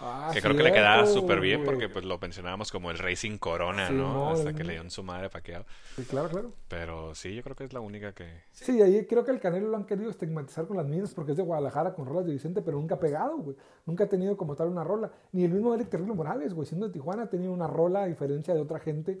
Ah, 0.00 0.30
que 0.32 0.40
creo 0.40 0.56
que 0.56 0.62
le 0.62 0.72
quedaba 0.72 1.06
súper 1.06 1.40
bien 1.40 1.64
porque 1.64 1.88
pues 1.88 2.04
lo 2.04 2.18
mencionábamos 2.18 2.70
como 2.70 2.90
el 2.90 2.98
rey 2.98 3.16
sin 3.16 3.36
corona, 3.36 3.88
Sí, 3.88 3.94
¿no? 3.94 4.12
no, 4.12 4.30
Hasta 4.30 4.54
que 4.54 4.62
le 4.62 4.74
dio 4.74 4.82
en 4.82 4.90
su 4.90 5.02
madre 5.02 5.28
paqueado. 5.28 5.64
Sí, 5.96 6.04
claro, 6.04 6.28
claro. 6.28 6.52
Pero 6.68 7.14
sí, 7.14 7.34
yo 7.34 7.42
creo 7.42 7.56
que 7.56 7.64
es 7.64 7.72
la 7.72 7.80
única 7.80 8.12
que... 8.12 8.42
Sí, 8.52 8.80
ahí 8.80 9.06
creo 9.06 9.24
que 9.24 9.32
el 9.32 9.40
Canelo 9.40 9.68
lo 9.68 9.76
han 9.76 9.86
querido 9.86 10.08
estigmatizar 10.10 10.66
con 10.66 10.76
las 10.76 10.86
mismas 10.86 11.14
porque 11.14 11.32
es 11.32 11.36
de 11.36 11.42
Guadalajara 11.42 11.94
con 11.94 12.06
rolas 12.06 12.26
de 12.26 12.32
Vicente, 12.32 12.62
pero 12.62 12.78
nunca 12.78 12.94
ha 12.94 13.00
pegado, 13.00 13.38
güey. 13.38 13.56
Nunca 13.86 14.04
ha 14.04 14.08
tenido 14.08 14.36
como 14.36 14.54
tal 14.54 14.68
una 14.68 14.84
rola. 14.84 15.10
Ni 15.32 15.44
el 15.44 15.50
mismo 15.50 15.74
Eric 15.74 15.88
Terrible 15.88 16.14
Morales, 16.14 16.54
güey, 16.54 16.66
siendo 16.66 16.86
de 16.86 16.92
Tijuana, 16.92 17.24
ha 17.24 17.30
tenido 17.30 17.52
una 17.52 17.66
rola 17.66 18.04
a 18.04 18.06
diferencia 18.06 18.54
de 18.54 18.60
otra 18.60 18.78
gente 18.78 19.18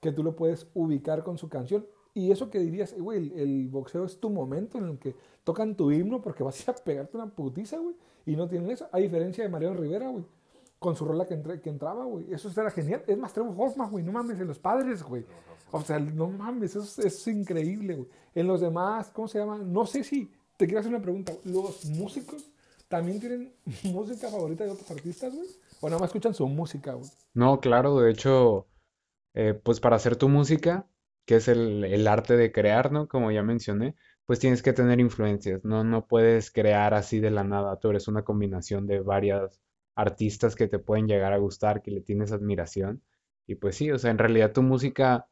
que 0.00 0.12
tú 0.12 0.22
lo 0.22 0.36
puedes 0.36 0.66
ubicar 0.74 1.22
con 1.24 1.38
su 1.38 1.48
canción. 1.48 1.86
Y 2.18 2.32
eso 2.32 2.50
que 2.50 2.58
dirías, 2.58 2.94
eh, 2.94 3.00
güey, 3.00 3.32
el, 3.36 3.68
boxeo 3.68 4.04
es 4.04 4.18
tu 4.18 4.28
momento 4.28 4.76
en 4.78 4.88
el 4.88 4.98
que 4.98 5.14
tocan 5.44 5.76
tu 5.76 5.92
himno 5.92 6.20
porque 6.20 6.42
vas 6.42 6.68
a 6.68 6.74
pegarte 6.74 7.16
una 7.16 7.28
putiza, 7.28 7.78
güey. 7.78 7.94
Y 8.26 8.34
no 8.34 8.48
tienen 8.48 8.68
eso. 8.72 8.88
A 8.90 8.98
diferencia 8.98 9.44
de 9.44 9.50
Mariano 9.50 9.76
Rivera, 9.76 10.08
güey. 10.08 10.24
Con 10.80 10.96
su 10.96 11.04
rola 11.04 11.26
que, 11.26 11.34
entra- 11.34 11.60
que 11.60 11.70
entraba, 11.70 12.06
güey. 12.06 12.26
Eso 12.34 12.50
era 12.60 12.72
genial. 12.72 13.04
Es 13.06 13.16
más, 13.16 13.32
Trevor 13.32 13.54
Hoffman, 13.56 13.88
güey. 13.92 14.04
No 14.04 14.10
mames, 14.10 14.40
en 14.40 14.48
los 14.48 14.58
padres, 14.58 15.04
güey. 15.04 15.24
O 15.70 15.80
sea, 15.80 16.00
no 16.00 16.26
mames, 16.26 16.70
eso 16.70 16.82
es, 16.82 16.98
eso 16.98 17.06
es 17.30 17.36
increíble, 17.36 17.94
güey. 17.94 18.08
En 18.34 18.48
los 18.48 18.60
demás, 18.60 19.10
¿cómo 19.10 19.28
se 19.28 19.38
llama? 19.38 19.58
No 19.58 19.86
sé 19.86 20.02
si, 20.02 20.28
te 20.56 20.66
quiero 20.66 20.80
hacer 20.80 20.92
una 20.92 21.00
pregunta. 21.02 21.32
¿Los 21.44 21.84
músicos 21.84 22.50
también 22.88 23.20
tienen 23.20 23.52
música 23.84 24.28
favorita 24.28 24.64
de 24.64 24.70
otros 24.70 24.90
artistas, 24.90 25.32
güey? 25.36 25.46
¿O 25.80 25.86
nada 25.86 26.00
más 26.00 26.08
escuchan 26.08 26.34
su 26.34 26.48
música, 26.48 26.94
güey? 26.94 27.08
No, 27.34 27.60
claro, 27.60 28.00
de 28.00 28.10
hecho, 28.10 28.66
eh, 29.34 29.54
pues 29.54 29.78
para 29.78 29.94
hacer 29.94 30.16
tu 30.16 30.28
música, 30.28 30.84
que 31.28 31.36
es 31.36 31.46
el, 31.48 32.08
arte 32.08 32.38
de 32.38 32.50
crear, 32.52 32.90
¿no? 32.90 33.06
Como 33.06 33.30
ya 33.30 33.42
mencioné, 33.42 33.94
pues 34.24 34.38
tienes 34.38 34.62
que 34.62 34.72
tener 34.72 34.98
influencias, 34.98 35.62
no, 35.62 35.84
no 35.84 36.06
puedes 36.06 36.50
crear 36.50 36.94
así 36.94 37.20
de 37.20 37.30
la 37.30 37.44
nada, 37.44 37.78
tú 37.78 37.90
eres 37.90 38.08
una 38.08 38.22
combinación 38.22 38.86
de 38.86 39.00
varias 39.00 39.60
artistas 39.94 40.56
que 40.56 40.68
te 40.68 40.78
pueden 40.78 41.06
llegar 41.06 41.34
a 41.34 41.36
gustar, 41.36 41.82
que 41.82 41.90
le 41.90 42.00
tienes 42.00 42.32
admiración, 42.32 43.02
y 43.46 43.56
pues 43.56 43.76
sí, 43.76 43.90
o 43.90 43.98
sea, 43.98 44.10
en 44.10 44.16
realidad 44.16 44.52
tu 44.54 44.62
música 44.62 45.28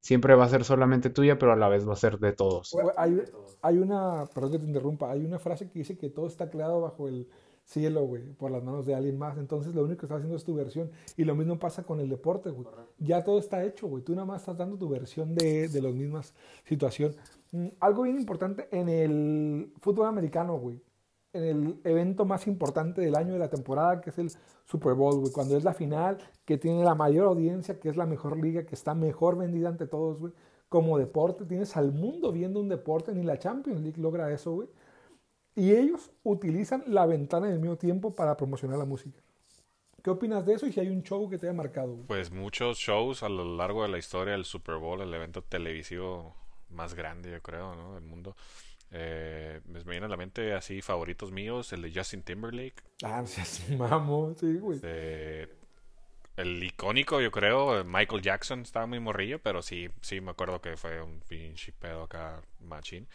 siempre 0.00 0.34
va 0.34 0.46
a 0.46 0.48
ser 0.48 0.64
solamente 0.64 1.08
tuya, 1.08 1.38
pero 1.38 1.52
a 1.52 1.56
la 1.56 1.68
vez 1.68 1.88
va 1.88 1.92
a 1.92 1.96
ser 1.96 2.18
de 2.18 2.32
todos. 2.32 2.76
Hay 2.96 3.78
una, 3.78 4.26
perdón 4.34 4.50
que 4.50 4.58
te 4.58 4.66
interrumpa, 4.66 5.12
hay 5.12 5.24
una 5.24 5.38
frase 5.38 5.70
que 5.70 5.78
dice 5.78 5.96
que 5.96 6.10
todo 6.10 6.26
está 6.26 6.50
creado 6.50 6.80
bajo 6.80 7.06
el 7.06 7.28
cielo, 7.64 8.04
güey, 8.06 8.22
por 8.34 8.50
las 8.50 8.62
manos 8.62 8.86
de 8.86 8.94
alguien 8.94 9.18
más. 9.18 9.38
Entonces 9.38 9.74
lo 9.74 9.82
único 9.84 10.00
que 10.00 10.06
estás 10.06 10.18
haciendo 10.18 10.36
es 10.36 10.44
tu 10.44 10.54
versión. 10.54 10.90
Y 11.16 11.24
lo 11.24 11.34
mismo 11.34 11.58
pasa 11.58 11.84
con 11.84 12.00
el 12.00 12.08
deporte, 12.08 12.50
güey. 12.50 12.66
Ya 12.98 13.24
todo 13.24 13.38
está 13.38 13.64
hecho, 13.64 13.88
güey. 13.88 14.02
Tú 14.04 14.14
nada 14.14 14.26
más 14.26 14.42
estás 14.42 14.56
dando 14.58 14.76
tu 14.76 14.88
versión 14.88 15.34
de, 15.34 15.68
de 15.68 15.82
las 15.82 15.94
mismas 15.94 16.34
situaciones. 16.64 17.16
Mm, 17.52 17.68
Algo 17.80 18.02
bien 18.02 18.18
importante 18.18 18.68
en 18.70 18.88
el 18.88 19.72
fútbol 19.80 20.06
americano, 20.06 20.58
güey. 20.58 20.80
En 21.32 21.44
el 21.44 21.80
evento 21.84 22.26
más 22.26 22.46
importante 22.46 23.00
del 23.00 23.16
año 23.16 23.32
de 23.32 23.38
la 23.38 23.48
temporada, 23.48 24.00
que 24.02 24.10
es 24.10 24.18
el 24.18 24.30
Super 24.66 24.94
Bowl, 24.94 25.18
güey. 25.20 25.32
Cuando 25.32 25.56
es 25.56 25.64
la 25.64 25.72
final, 25.72 26.18
que 26.44 26.58
tiene 26.58 26.84
la 26.84 26.94
mayor 26.94 27.26
audiencia, 27.26 27.80
que 27.80 27.88
es 27.88 27.96
la 27.96 28.06
mejor 28.06 28.36
liga, 28.38 28.64
que 28.66 28.74
está 28.74 28.94
mejor 28.94 29.36
vendida 29.38 29.68
ante 29.68 29.86
todos, 29.86 30.20
güey. 30.20 30.32
Como 30.68 30.98
deporte, 30.98 31.44
tienes 31.44 31.76
al 31.76 31.92
mundo 31.92 32.32
viendo 32.32 32.60
un 32.60 32.68
deporte, 32.68 33.14
ni 33.14 33.22
la 33.22 33.38
Champions 33.38 33.80
League 33.82 34.00
logra 34.00 34.30
eso, 34.32 34.52
güey. 34.52 34.68
Y 35.54 35.72
ellos 35.72 36.10
utilizan 36.22 36.84
la 36.86 37.06
ventana 37.06 37.48
del 37.48 37.58
mismo 37.58 37.76
tiempo 37.76 38.14
para 38.14 38.36
promocionar 38.36 38.78
la 38.78 38.84
música. 38.84 39.22
¿Qué 40.02 40.10
opinas 40.10 40.44
de 40.44 40.54
eso 40.54 40.66
y 40.66 40.72
si 40.72 40.80
hay 40.80 40.88
un 40.88 41.02
show 41.02 41.28
que 41.30 41.38
te 41.38 41.46
haya 41.46 41.54
marcado? 41.54 41.94
güey? 41.94 42.06
Pues 42.06 42.32
muchos 42.32 42.78
shows 42.78 43.22
a 43.22 43.28
lo 43.28 43.56
largo 43.56 43.82
de 43.82 43.88
la 43.88 43.98
historia 43.98 44.32
del 44.32 44.44
Super 44.44 44.76
Bowl, 44.76 45.00
el 45.00 45.14
evento 45.14 45.42
televisivo 45.42 46.34
más 46.70 46.94
grande, 46.94 47.30
yo 47.30 47.40
creo, 47.40 47.76
¿no? 47.76 47.94
Del 47.94 48.04
mundo. 48.04 48.34
Eh, 48.90 49.60
me 49.66 49.82
viene 49.84 50.06
a 50.06 50.08
la 50.08 50.16
mente 50.16 50.54
así 50.54 50.82
favoritos 50.82 51.30
míos, 51.30 51.72
el 51.72 51.82
de 51.82 51.92
Justin 51.94 52.22
Timberlake. 52.22 52.82
Ah, 53.04 53.22
sí, 53.26 53.76
mamo, 53.76 54.34
sí, 54.38 54.54
güey. 54.58 54.80
el 54.82 56.62
icónico, 56.64 57.20
yo 57.20 57.30
creo, 57.30 57.84
Michael 57.84 58.22
Jackson 58.22 58.62
estaba 58.62 58.86
muy 58.86 58.98
morrillo, 58.98 59.40
pero 59.40 59.62
sí, 59.62 59.88
sí 60.00 60.20
me 60.20 60.32
acuerdo 60.32 60.60
que 60.60 60.76
fue 60.76 61.00
un 61.00 61.20
pinche 61.20 61.72
pedo 61.72 62.02
acá, 62.02 62.42
machín. 62.60 63.06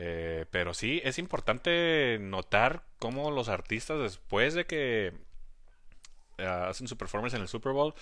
Eh, 0.00 0.46
pero 0.52 0.74
sí, 0.74 1.00
es 1.02 1.18
importante 1.18 2.18
notar 2.20 2.84
cómo 3.00 3.32
los 3.32 3.48
artistas 3.48 3.98
después 4.00 4.54
de 4.54 4.64
que 4.64 5.12
eh, 6.38 6.46
hacen 6.46 6.86
su 6.86 6.96
performance 6.96 7.34
en 7.34 7.42
el 7.42 7.48
Super 7.48 7.72
Bowl, 7.72 7.94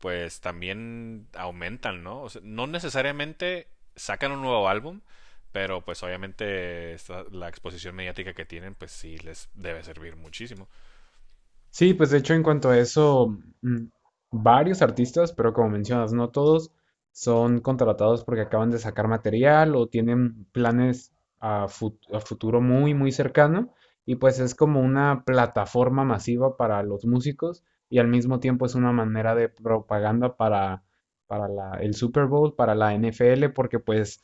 pues 0.00 0.40
también 0.40 1.28
aumentan, 1.34 2.02
¿no? 2.02 2.26
no 2.42 2.66
necesariamente 2.66 3.68
sacan 3.94 4.32
un 4.32 4.42
nuevo 4.42 4.68
álbum, 4.68 5.00
pero 5.52 5.84
pues 5.84 6.02
obviamente 6.02 6.96
la 7.30 7.48
exposición 7.48 7.94
mediática 7.94 8.34
que 8.34 8.44
tienen, 8.44 8.74
pues 8.74 8.90
sí 8.90 9.16
les 9.18 9.48
debe 9.54 9.84
servir 9.84 10.16
muchísimo. 10.16 10.68
Sí, 11.70 11.94
pues 11.94 12.10
de 12.10 12.18
hecho 12.18 12.34
en 12.34 12.42
cuanto 12.42 12.70
a 12.70 12.78
eso, 12.78 13.38
mm, 13.62 13.86
varios 14.32 14.82
artistas, 14.82 15.32
pero 15.32 15.52
como 15.52 15.70
mencionas, 15.70 16.12
no 16.12 16.30
todos 16.30 16.72
son 17.12 17.60
contratados 17.60 18.24
porque 18.24 18.42
acaban 18.42 18.70
de 18.70 18.80
sacar 18.80 19.06
material 19.06 19.76
o 19.76 19.86
tienen 19.86 20.44
planes 20.46 21.12
a, 21.40 21.68
futuro 21.68 22.60
muy, 22.60 22.94
muy 22.94 23.12
cercano. 23.12 23.74
Y 24.04 24.16
pues 24.16 24.40
es 24.40 24.54
como 24.54 24.80
una 24.80 25.24
plataforma 25.24 26.04
masiva 26.04 26.56
para 26.56 26.82
los 26.82 27.04
músicos 27.04 27.62
y 27.90 27.98
al 27.98 28.08
mismo 28.08 28.40
tiempo 28.40 28.66
es 28.66 28.74
una 28.74 28.92
manera 28.92 29.34
de 29.34 29.48
propaganda 29.48 30.36
para, 30.36 30.82
para 31.26 31.48
la, 31.48 31.78
el 31.80 31.94
Super 31.94 32.26
Bowl, 32.26 32.54
para 32.54 32.74
la 32.74 32.96
NFL, 32.96 33.50
porque 33.54 33.78
pues 33.78 34.22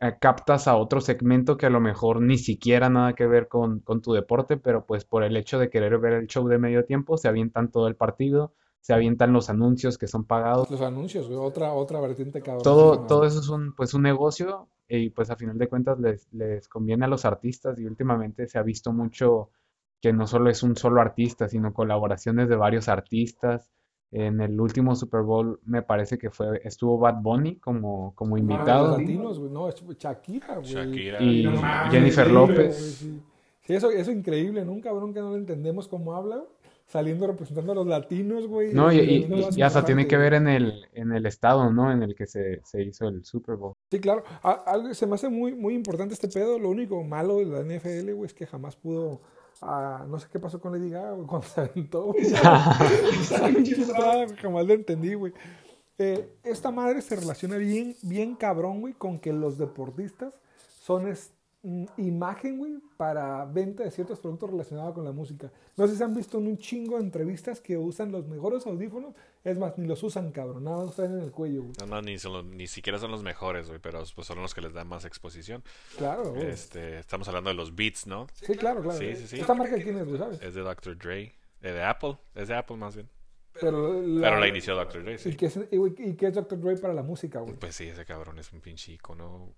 eh, 0.00 0.16
captas 0.20 0.68
a 0.68 0.76
otro 0.76 1.00
segmento 1.00 1.56
que 1.56 1.66
a 1.66 1.70
lo 1.70 1.80
mejor 1.80 2.20
ni 2.20 2.36
siquiera 2.36 2.90
nada 2.90 3.14
que 3.14 3.26
ver 3.26 3.48
con, 3.48 3.80
con, 3.80 4.02
tu 4.02 4.12
deporte, 4.12 4.56
pero 4.56 4.84
pues 4.84 5.04
por 5.04 5.22
el 5.22 5.36
hecho 5.36 5.58
de 5.58 5.70
querer 5.70 5.98
ver 5.98 6.14
el 6.14 6.26
show 6.26 6.48
de 6.48 6.58
medio 6.58 6.84
tiempo, 6.84 7.16
se 7.16 7.28
avientan 7.28 7.70
todo 7.70 7.86
el 7.86 7.96
partido, 7.96 8.52
se 8.80 8.92
avientan 8.92 9.32
los 9.32 9.48
anuncios 9.48 9.98
que 9.98 10.08
son 10.08 10.24
pagados. 10.24 10.68
Los 10.68 10.80
anuncios, 10.80 11.30
otra, 11.30 11.72
otra 11.72 12.00
vertiente 12.00 12.42
cabrón. 12.42 12.64
Todo, 12.64 13.06
todo 13.06 13.24
eso 13.24 13.38
es 13.38 13.48
un, 13.48 13.74
pues 13.76 13.94
un 13.94 14.02
negocio 14.02 14.68
y 14.98 15.10
pues 15.10 15.30
a 15.30 15.36
final 15.36 15.56
de 15.56 15.68
cuentas 15.68 15.98
les, 15.98 16.32
les 16.32 16.68
conviene 16.68 17.04
a 17.04 17.08
los 17.08 17.24
artistas 17.24 17.78
y 17.78 17.86
últimamente 17.86 18.46
se 18.46 18.58
ha 18.58 18.62
visto 18.62 18.92
mucho 18.92 19.50
que 20.00 20.12
no 20.12 20.26
solo 20.26 20.50
es 20.50 20.62
un 20.62 20.76
solo 20.76 21.00
artista, 21.00 21.48
sino 21.48 21.72
colaboraciones 21.72 22.48
de 22.48 22.56
varios 22.56 22.88
artistas. 22.88 23.70
En 24.10 24.40
el 24.42 24.60
último 24.60 24.94
Super 24.94 25.22
Bowl 25.22 25.60
me 25.64 25.80
parece 25.80 26.18
que 26.18 26.28
fue 26.28 26.60
estuvo 26.64 26.98
Bad 26.98 27.22
Bunny 27.22 27.56
como, 27.56 28.14
como 28.14 28.36
ah, 28.36 28.38
invitado. 28.38 28.98
latinos, 28.98 29.40
No, 29.40 29.70
Shakira, 29.70 30.56
güey. 30.56 30.66
Shakira. 30.66 31.22
Y 31.22 31.46
Jennifer 31.90 32.30
López. 32.30 33.08
Sí, 33.62 33.74
eso, 33.74 33.90
eso 33.90 34.10
es 34.10 34.16
increíble, 34.16 34.64
¿no? 34.64 34.72
Un 34.72 34.80
cabrón 34.80 35.14
que 35.14 35.20
no 35.20 35.30
lo 35.30 35.36
entendemos 35.36 35.88
cómo 35.88 36.14
habla 36.14 36.42
saliendo 36.86 37.26
representando 37.26 37.72
a 37.72 37.74
los 37.76 37.86
latinos, 37.86 38.46
güey. 38.46 38.74
No, 38.74 38.92
y, 38.92 39.26
hasta 39.62 39.82
tiene 39.84 40.06
que 40.06 40.18
ver 40.18 40.34
en 40.34 40.48
el, 40.48 40.86
en 40.92 41.12
el 41.12 41.24
estado, 41.24 41.72
¿no? 41.72 41.90
En 41.90 42.02
el 42.02 42.14
que 42.14 42.26
se, 42.26 42.60
se 42.64 42.82
hizo 42.82 43.08
el 43.08 43.24
Super 43.24 43.56
Bowl. 43.56 43.74
Sí, 43.92 44.00
claro. 44.00 44.24
algo, 44.42 44.94
se 44.94 45.06
me 45.06 45.16
hace 45.16 45.28
muy, 45.28 45.54
muy 45.54 45.74
importante 45.74 46.14
este 46.14 46.26
pedo. 46.26 46.58
Lo 46.58 46.70
único 46.70 47.04
malo 47.04 47.36
de 47.36 47.44
la 47.44 47.60
NFL, 47.60 48.14
güey, 48.14 48.24
es 48.24 48.32
que 48.32 48.46
jamás 48.46 48.74
pudo... 48.74 49.20
No 49.60 50.18
sé 50.18 50.28
qué 50.32 50.38
pasó 50.38 50.62
con 50.62 50.72
Lady 50.72 50.88
Gaga, 50.88 51.12
güey, 51.12 51.26
cuando 51.26 51.46
se 51.46 51.60
aventó. 51.60 52.14
jamás 54.40 54.66
lo 54.66 54.72
entendí, 54.72 55.12
güey. 55.12 55.34
Eh, 55.98 56.38
esta 56.42 56.70
madre 56.70 57.02
se 57.02 57.16
relaciona 57.16 57.58
bien, 57.58 57.94
bien 58.00 58.34
cabrón, 58.34 58.80
güey, 58.80 58.94
con 58.94 59.18
que 59.18 59.34
los 59.34 59.58
deportistas 59.58 60.32
son... 60.80 61.06
Este 61.06 61.41
imagen, 61.96 62.58
güey, 62.58 62.72
para 62.96 63.44
venta 63.44 63.84
de 63.84 63.90
ciertos 63.92 64.18
productos 64.18 64.50
relacionados 64.50 64.94
con 64.94 65.04
la 65.04 65.12
música. 65.12 65.52
No 65.76 65.86
sé 65.86 65.96
si 65.96 66.02
han 66.02 66.14
visto 66.14 66.38
en 66.38 66.48
un 66.48 66.58
chingo 66.58 66.96
de 66.96 67.04
entrevistas 67.04 67.60
que 67.60 67.76
usan 67.76 68.10
los 68.10 68.26
mejores 68.26 68.66
audífonos. 68.66 69.14
Es 69.44 69.56
más, 69.56 69.78
ni 69.78 69.86
los 69.86 70.02
usan, 70.02 70.32
cabrón. 70.32 70.64
Nada 70.64 70.78
más 70.78 70.86
los 70.86 70.96
traen 70.96 71.12
en 71.12 71.20
el 71.20 71.30
cuello, 71.30 71.62
güey. 71.62 71.74
No, 71.80 71.86
no, 71.86 72.02
ni, 72.02 72.16
ni 72.56 72.66
siquiera 72.66 72.98
son 72.98 73.12
los 73.12 73.22
mejores, 73.22 73.68
güey, 73.68 73.78
pero 73.78 74.02
pues 74.14 74.26
son 74.26 74.42
los 74.42 74.54
que 74.54 74.60
les 74.60 74.72
dan 74.72 74.88
más 74.88 75.04
exposición. 75.04 75.62
Claro, 75.96 76.32
güey. 76.32 76.46
Este, 76.46 76.98
estamos 76.98 77.28
hablando 77.28 77.50
de 77.50 77.54
los 77.54 77.74
Beats, 77.76 78.06
¿no? 78.06 78.26
Sí, 78.34 78.54
claro, 78.56 78.82
claro. 78.82 78.98
Sí, 78.98 79.14
sí, 79.14 79.28
sí. 79.28 79.40
¿Esta 79.40 79.54
marca 79.54 79.76
quién 79.80 79.98
es, 79.98 80.06
güey, 80.06 80.18
sabes? 80.18 80.42
Es 80.42 80.54
de 80.54 80.62
Dr. 80.62 80.98
Dre. 80.98 81.32
Eh, 81.62 81.70
de 81.70 81.82
Apple. 81.84 82.18
Es 82.34 82.48
de 82.48 82.56
Apple, 82.56 82.76
más 82.76 82.96
bien. 82.96 83.08
Pero 83.60 84.02
la, 84.02 84.28
pero 84.28 84.40
la 84.40 84.48
inició 84.48 84.74
Dr. 84.74 85.04
Dre, 85.04 85.18
sí. 85.18 85.30
¿Y 85.30 85.36
qué, 85.36 85.46
es, 85.46 85.56
y, 85.56 86.14
qué 86.14 86.26
es 86.26 86.34
Dr. 86.34 86.58
Dre 86.58 86.76
para 86.76 86.94
la 86.94 87.02
música, 87.02 87.40
güey? 87.40 87.54
Pues 87.54 87.76
sí, 87.76 87.84
ese 87.84 88.04
cabrón 88.04 88.38
es 88.38 88.52
un 88.52 88.60
pinche 88.60 88.92
icono 88.92 89.54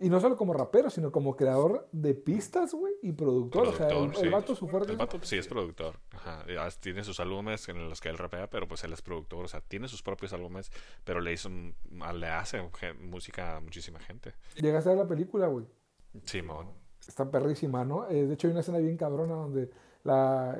y 0.00 0.08
no 0.08 0.20
solo 0.20 0.36
como 0.36 0.52
rapero, 0.52 0.90
sino 0.90 1.10
como 1.10 1.34
creador 1.34 1.88
de 1.90 2.14
pistas, 2.14 2.72
güey, 2.72 2.94
y 3.02 3.12
productor. 3.12 3.68
o 3.68 3.72
sea, 3.72 3.88
el, 3.88 4.30
vato 4.30 4.54
su 4.54 4.68
fuerte. 4.68 4.92
El 4.92 4.98
vato 4.98 5.18
sí 5.22 5.36
es 5.36 5.48
productor. 5.48 5.96
Ajá. 6.12 6.44
Tiene 6.80 7.02
sus 7.02 7.18
álbumes 7.18 7.68
en 7.68 7.88
los 7.88 8.00
que 8.00 8.08
él 8.08 8.16
rapea, 8.16 8.48
pero 8.48 8.68
pues 8.68 8.84
él 8.84 8.92
es 8.92 9.02
productor. 9.02 9.44
O 9.44 9.48
sea, 9.48 9.60
tiene 9.60 9.88
sus 9.88 10.02
propios 10.02 10.32
álbumes, 10.32 10.70
pero 11.04 11.20
le 11.20 11.32
hizo 11.32 11.48
le 11.48 12.26
hace 12.28 12.62
música 13.00 13.56
a 13.56 13.60
muchísima 13.60 13.98
gente. 13.98 14.34
Llegaste 14.56 14.90
a 14.90 14.92
ver 14.92 15.02
la 15.02 15.08
película, 15.08 15.48
güey. 15.48 15.66
Simón. 16.24 16.68
Está 17.06 17.30
perrísima, 17.30 17.84
¿no? 17.84 18.08
Eh, 18.08 18.26
de 18.26 18.34
hecho, 18.34 18.46
hay 18.46 18.52
una 18.52 18.60
escena 18.60 18.78
bien 18.78 18.96
cabrona 18.96 19.34
donde 19.34 19.70
la, 20.04 20.56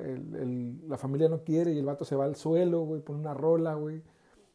la 0.88 0.98
familia 0.98 1.28
no 1.28 1.44
quiere 1.44 1.72
y 1.72 1.78
el 1.78 1.84
vato 1.84 2.04
se 2.04 2.16
va 2.16 2.24
al 2.24 2.34
suelo, 2.34 2.80
güey, 2.80 3.02
pone 3.02 3.20
una 3.20 3.34
rola, 3.34 3.74
güey 3.74 4.02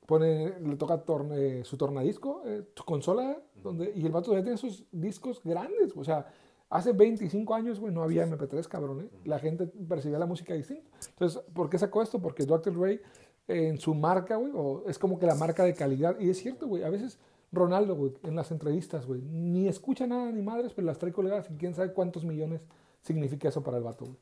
pone, 0.05 0.59
le 0.59 0.75
toca 0.75 0.97
torne, 0.99 1.63
su 1.63 1.77
tornadisco, 1.77 2.41
eh, 2.45 2.63
su 2.75 2.83
consola, 2.83 3.41
donde, 3.61 3.93
y 3.95 4.05
el 4.05 4.11
vato 4.11 4.33
ya 4.33 4.41
tiene 4.41 4.55
esos 4.55 4.85
discos 4.91 5.41
grandes, 5.43 5.93
o 5.95 6.03
sea, 6.03 6.27
hace 6.69 6.91
25 6.91 7.53
años, 7.53 7.79
güey, 7.79 7.93
no 7.93 8.03
había 8.03 8.25
MP3, 8.25 8.67
cabrón, 8.67 9.01
¿eh? 9.01 9.09
la 9.25 9.39
gente 9.39 9.67
percibía 9.67 10.19
la 10.19 10.25
música 10.25 10.53
distinta. 10.53 10.89
Entonces, 11.09 11.41
¿por 11.53 11.69
qué 11.69 11.77
sacó 11.77 12.01
esto? 12.01 12.19
Porque 12.19 12.45
Dr. 12.45 12.77
Ray 12.77 12.99
en 13.47 13.77
su 13.77 13.93
marca, 13.93 14.37
güey, 14.37 14.51
es 14.87 14.97
como 14.97 15.19
que 15.19 15.25
la 15.25 15.35
marca 15.35 15.63
de 15.63 15.73
calidad, 15.73 16.19
y 16.19 16.29
es 16.29 16.37
cierto, 16.37 16.67
güey, 16.67 16.83
a 16.83 16.89
veces 16.89 17.19
Ronaldo, 17.51 17.95
güey, 17.95 18.13
en 18.23 18.35
las 18.35 18.51
entrevistas, 18.51 19.05
güey, 19.05 19.21
ni 19.21 19.67
escucha 19.67 20.07
nada 20.07 20.31
ni 20.31 20.41
madres, 20.41 20.73
pero 20.73 20.87
las 20.87 20.97
trae 20.97 21.11
colgadas 21.13 21.49
y 21.51 21.55
quién 21.55 21.73
sabe 21.75 21.93
cuántos 21.93 22.25
millones 22.25 22.61
significa 23.01 23.49
eso 23.49 23.61
para 23.61 23.77
el 23.77 23.83
vato, 23.83 24.05
güey. 24.05 24.17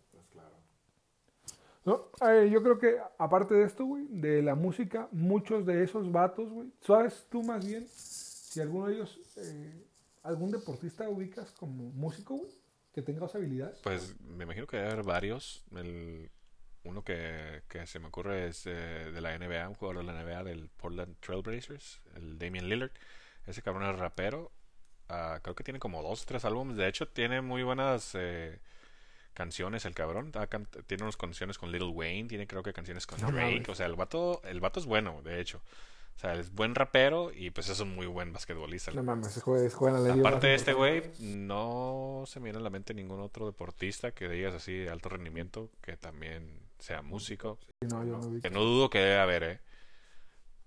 No, 1.83 2.11
eh, 2.27 2.49
yo 2.51 2.61
creo 2.61 2.77
que 2.77 2.97
aparte 3.17 3.55
de 3.55 3.63
esto, 3.63 3.85
güey, 3.85 4.05
de 4.09 4.41
la 4.43 4.53
música, 4.53 5.07
muchos 5.11 5.65
de 5.65 5.83
esos 5.83 6.11
vatos, 6.11 6.49
güey, 6.49 6.71
¿sabes 6.81 7.25
tú 7.29 7.41
más 7.41 7.65
bien 7.65 7.87
si 7.87 8.61
alguno 8.61 8.87
de 8.87 8.95
ellos, 8.95 9.19
eh, 9.37 9.85
algún 10.21 10.51
deportista 10.51 11.09
ubicas 11.09 11.51
como 11.51 11.89
músico, 11.91 12.35
güey, 12.35 12.51
que 12.93 13.01
tenga 13.01 13.25
esas 13.25 13.35
habilidades? 13.35 13.79
Pues 13.83 14.19
me 14.19 14.43
imagino 14.43 14.67
que 14.67 14.77
debe 14.77 14.91
haber 14.91 15.05
varios. 15.05 15.65
El, 15.75 16.29
uno 16.83 17.03
que, 17.03 17.63
que 17.67 17.87
se 17.87 17.99
me 17.99 18.07
ocurre 18.07 18.47
es 18.47 18.67
eh, 18.67 19.11
de 19.11 19.21
la 19.21 19.35
NBA, 19.37 19.67
un 19.67 19.75
jugador 19.75 20.05
de 20.05 20.11
la 20.11 20.23
NBA 20.23 20.43
del 20.43 20.69
Portland 20.69 21.15
Trailblazers, 21.19 22.01
el 22.15 22.37
Damian 22.37 22.69
Lillard. 22.69 22.91
Ese 23.47 23.63
cabrón 23.63 23.89
es 23.89 23.97
rapero. 23.97 24.51
Uh, 25.09 25.41
creo 25.41 25.55
que 25.55 25.63
tiene 25.63 25.79
como 25.79 26.03
dos, 26.03 26.25
tres 26.25 26.45
álbumes. 26.45 26.77
De 26.77 26.87
hecho, 26.87 27.07
tiene 27.07 27.41
muy 27.41 27.63
buenas 27.63 28.15
canciones 29.33 29.85
el 29.85 29.93
cabrón. 29.93 30.31
Tiene 30.87 31.03
unas 31.03 31.17
canciones 31.17 31.57
con 31.57 31.71
Little 31.71 31.89
Wayne, 31.89 32.27
tiene 32.27 32.47
creo 32.47 32.63
que 32.63 32.73
canciones 32.73 33.07
con 33.07 33.19
Drake. 33.19 33.69
O 33.69 33.75
sea, 33.75 33.85
el 33.85 33.95
vato, 33.95 34.41
el 34.43 34.59
vato 34.59 34.79
es 34.79 34.85
bueno, 34.85 35.21
de 35.23 35.39
hecho. 35.39 35.61
O 36.15 36.19
sea, 36.19 36.35
es 36.35 36.53
buen 36.53 36.75
rapero 36.75 37.31
y 37.33 37.49
pues 37.49 37.69
es 37.69 37.79
un 37.79 37.95
muy 37.95 38.05
buen 38.05 38.31
basquetbolista. 38.31 38.91
No 38.91 39.01
mames, 39.01 39.37
es 39.37 39.43
juega, 39.43 39.99
la 39.99 40.13
Aparte 40.13 40.47
de 40.47 40.55
este 40.55 40.73
güey, 40.73 41.03
no 41.19 42.25
se 42.27 42.39
me 42.39 42.45
viene 42.45 42.59
a 42.59 42.61
la 42.61 42.69
mente 42.69 42.93
ningún 42.93 43.21
otro 43.21 43.47
deportista 43.47 44.11
que 44.11 44.29
digas 44.29 44.53
así 44.53 44.73
de 44.73 44.89
alto 44.89 45.09
rendimiento 45.09 45.71
que 45.81 45.97
también 45.97 46.59
sea 46.77 47.01
músico. 47.01 47.57
que 47.79 48.49
no 48.49 48.61
dudo 48.61 48.89
que 48.89 48.99
debe 48.99 49.19
haber, 49.19 49.43
¿eh? 49.43 49.59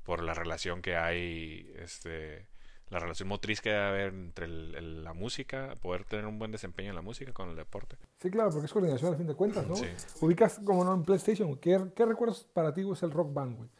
Por 0.03 0.23
la 0.23 0.35
relación 0.35 0.83
que 0.83 0.97
hay 0.97 1.73
este 1.77 2.47
la 2.91 2.99
relación 2.99 3.29
motriz 3.29 3.61
que 3.61 3.71
debe 3.71 3.83
haber 3.83 4.15
entre 4.15 4.49
la 4.49 5.13
música, 5.13 5.75
poder 5.81 6.05
tener 6.05 6.27
un 6.27 6.39
buen 6.39 6.53
desempeño 6.53 6.91
en 6.91 6.97
la 6.97 7.03
música 7.03 7.33
con 7.33 7.49
el 7.49 7.57
deporte. 7.57 7.97
Sí, 8.21 8.31
claro, 8.31 8.51
porque 8.51 8.67
es 8.67 8.73
coordinación 8.73 9.13
al 9.13 9.17
fin 9.17 9.27
de 9.27 9.35
cuentas, 9.35 9.67
¿no? 9.67 9.75
Ubicas 10.21 10.61
como 10.65 10.85
no 10.85 10.95
en 10.95 11.03
PlayStation, 11.03 11.57
¿qué, 11.57 11.81
qué 11.95 12.05
recuerdos 12.07 12.45
para 12.53 12.73
ti 12.73 12.83
es 12.91 13.03
el 13.03 13.11
Rock 13.11 13.33
Band, 13.33 13.57
güey? 13.57 13.71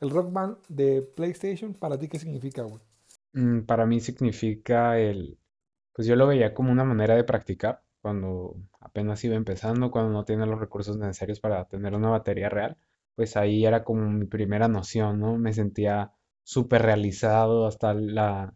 El 0.00 0.10
Rock 0.10 0.32
Band 0.32 0.56
de 0.68 1.02
PlayStation, 1.02 1.74
¿para 1.74 1.98
ti 1.98 2.08
qué 2.08 2.18
significa, 2.18 2.62
güey? 2.62 2.80
Mm, 3.32 3.62
para 3.62 3.86
mí 3.86 4.00
significa 4.00 4.98
el, 4.98 5.38
pues 5.92 6.08
yo 6.08 6.16
lo 6.16 6.26
veía 6.26 6.54
como 6.54 6.72
una 6.72 6.84
manera 6.84 7.14
de 7.14 7.24
practicar 7.24 7.82
cuando 8.00 8.56
apenas 8.80 9.24
iba 9.24 9.34
empezando, 9.34 9.90
cuando 9.90 10.12
no 10.12 10.24
tenía 10.24 10.46
los 10.46 10.60
recursos 10.60 10.98
necesarios 10.98 11.40
para 11.40 11.64
tener 11.66 11.94
una 11.94 12.10
batería 12.10 12.48
real, 12.48 12.76
pues 13.14 13.36
ahí 13.36 13.64
era 13.64 13.84
como 13.84 14.10
mi 14.10 14.26
primera 14.26 14.68
noción, 14.68 15.20
¿no? 15.20 15.38
Me 15.38 15.52
sentía 15.52 16.12
súper 16.44 16.82
realizado 16.82 17.66
hasta 17.66 17.94
la, 17.94 18.54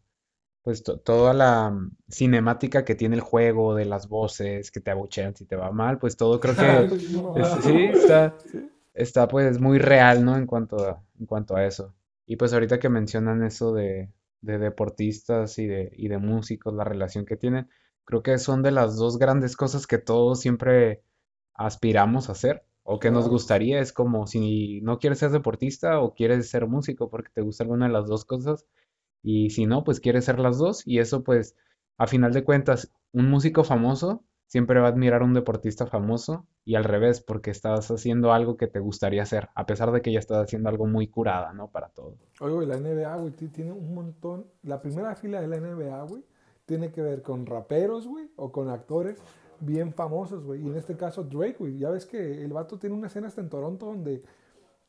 pues 0.62 0.82
toda 0.82 1.32
la 1.32 1.70
mm, 1.70 1.96
cinemática 2.08 2.84
que 2.84 2.94
tiene 2.94 3.16
el 3.16 3.22
juego, 3.22 3.74
de 3.74 3.86
las 3.86 4.08
voces, 4.08 4.70
que 4.70 4.80
te 4.80 4.90
abuchean 4.90 5.34
si 5.34 5.46
te 5.46 5.56
va 5.56 5.72
mal, 5.72 5.98
pues 5.98 6.16
todo 6.16 6.38
creo 6.40 6.54
que 6.54 6.98
sí, 7.62 7.84
está, 7.86 8.36
está 8.94 9.28
pues 9.28 9.60
muy 9.60 9.78
real, 9.78 10.24
¿no? 10.24 10.36
En 10.36 10.46
cuanto 10.46 10.76
a, 10.86 11.02
en 11.18 11.26
cuanto 11.26 11.56
a 11.56 11.64
eso. 11.66 11.94
Y 12.26 12.36
pues 12.36 12.52
ahorita 12.52 12.78
que 12.78 12.90
mencionan 12.90 13.42
eso 13.42 13.72
de, 13.72 14.12
de 14.42 14.58
deportistas 14.58 15.58
y 15.58 15.66
de, 15.66 15.90
y 15.96 16.08
de 16.08 16.18
músicos, 16.18 16.74
la 16.74 16.84
relación 16.84 17.24
que 17.24 17.36
tienen. 17.36 17.68
Creo 18.04 18.22
que 18.22 18.38
son 18.38 18.62
de 18.62 18.70
las 18.70 18.96
dos 18.96 19.18
grandes 19.18 19.56
cosas 19.56 19.86
que 19.86 19.98
todos 19.98 20.40
siempre 20.40 21.02
aspiramos 21.54 22.28
a 22.28 22.32
hacer 22.32 22.64
o 22.90 22.98
que 22.98 23.10
nos 23.10 23.28
gustaría. 23.28 23.80
Es 23.80 23.92
como 23.92 24.26
si 24.26 24.80
no 24.80 24.98
quieres 24.98 25.18
ser 25.18 25.30
deportista 25.30 26.00
o 26.00 26.14
quieres 26.14 26.48
ser 26.48 26.66
músico 26.66 27.10
porque 27.10 27.28
te 27.34 27.42
gusta 27.42 27.62
alguna 27.62 27.86
de 27.86 27.92
las 27.92 28.06
dos 28.06 28.24
cosas. 28.24 28.64
Y 29.22 29.50
si 29.50 29.66
no, 29.66 29.84
pues 29.84 30.00
quieres 30.00 30.24
ser 30.24 30.38
las 30.38 30.56
dos. 30.56 30.86
Y 30.86 30.98
eso 30.98 31.22
pues, 31.22 31.54
a 31.98 32.06
final 32.06 32.32
de 32.32 32.44
cuentas, 32.44 32.90
un 33.12 33.28
músico 33.28 33.62
famoso 33.62 34.24
siempre 34.46 34.80
va 34.80 34.86
a 34.86 34.90
admirar 34.90 35.20
a 35.20 35.26
un 35.26 35.34
deportista 35.34 35.86
famoso 35.86 36.46
y 36.64 36.76
al 36.76 36.84
revés, 36.84 37.20
porque 37.20 37.50
estás 37.50 37.90
haciendo 37.90 38.32
algo 38.32 38.56
que 38.56 38.68
te 38.68 38.78
gustaría 38.78 39.22
hacer, 39.22 39.50
a 39.54 39.66
pesar 39.66 39.92
de 39.92 40.00
que 40.00 40.10
ya 40.10 40.18
estás 40.18 40.38
haciendo 40.38 40.70
algo 40.70 40.86
muy 40.86 41.08
curada, 41.08 41.52
¿no? 41.52 41.68
Para 41.70 41.90
todo. 41.90 42.14
Oye, 42.40 42.54
güey, 42.54 42.66
la 42.66 42.78
NBA, 42.78 43.16
güey, 43.16 43.32
tiene 43.32 43.72
un 43.72 43.94
montón. 43.94 44.46
La 44.62 44.80
primera 44.80 45.14
fila 45.14 45.42
de 45.42 45.48
la 45.48 45.60
NBA, 45.60 46.02
güey, 46.04 46.24
tiene 46.64 46.90
que 46.90 47.02
ver 47.02 47.20
con 47.20 47.44
raperos, 47.44 48.06
güey, 48.06 48.30
o 48.36 48.50
con 48.50 48.70
actores 48.70 49.18
bien 49.60 49.92
famosos, 49.92 50.44
güey. 50.44 50.62
Y 50.62 50.68
en 50.68 50.76
este 50.76 50.96
caso 50.96 51.24
Drake, 51.24 51.56
güey. 51.58 51.78
Ya 51.78 51.90
ves 51.90 52.06
que 52.06 52.44
el 52.44 52.52
vato 52.52 52.78
tiene 52.78 52.96
una 52.96 53.08
escena 53.08 53.28
hasta 53.28 53.40
en 53.40 53.48
Toronto 53.48 53.86
donde 53.86 54.22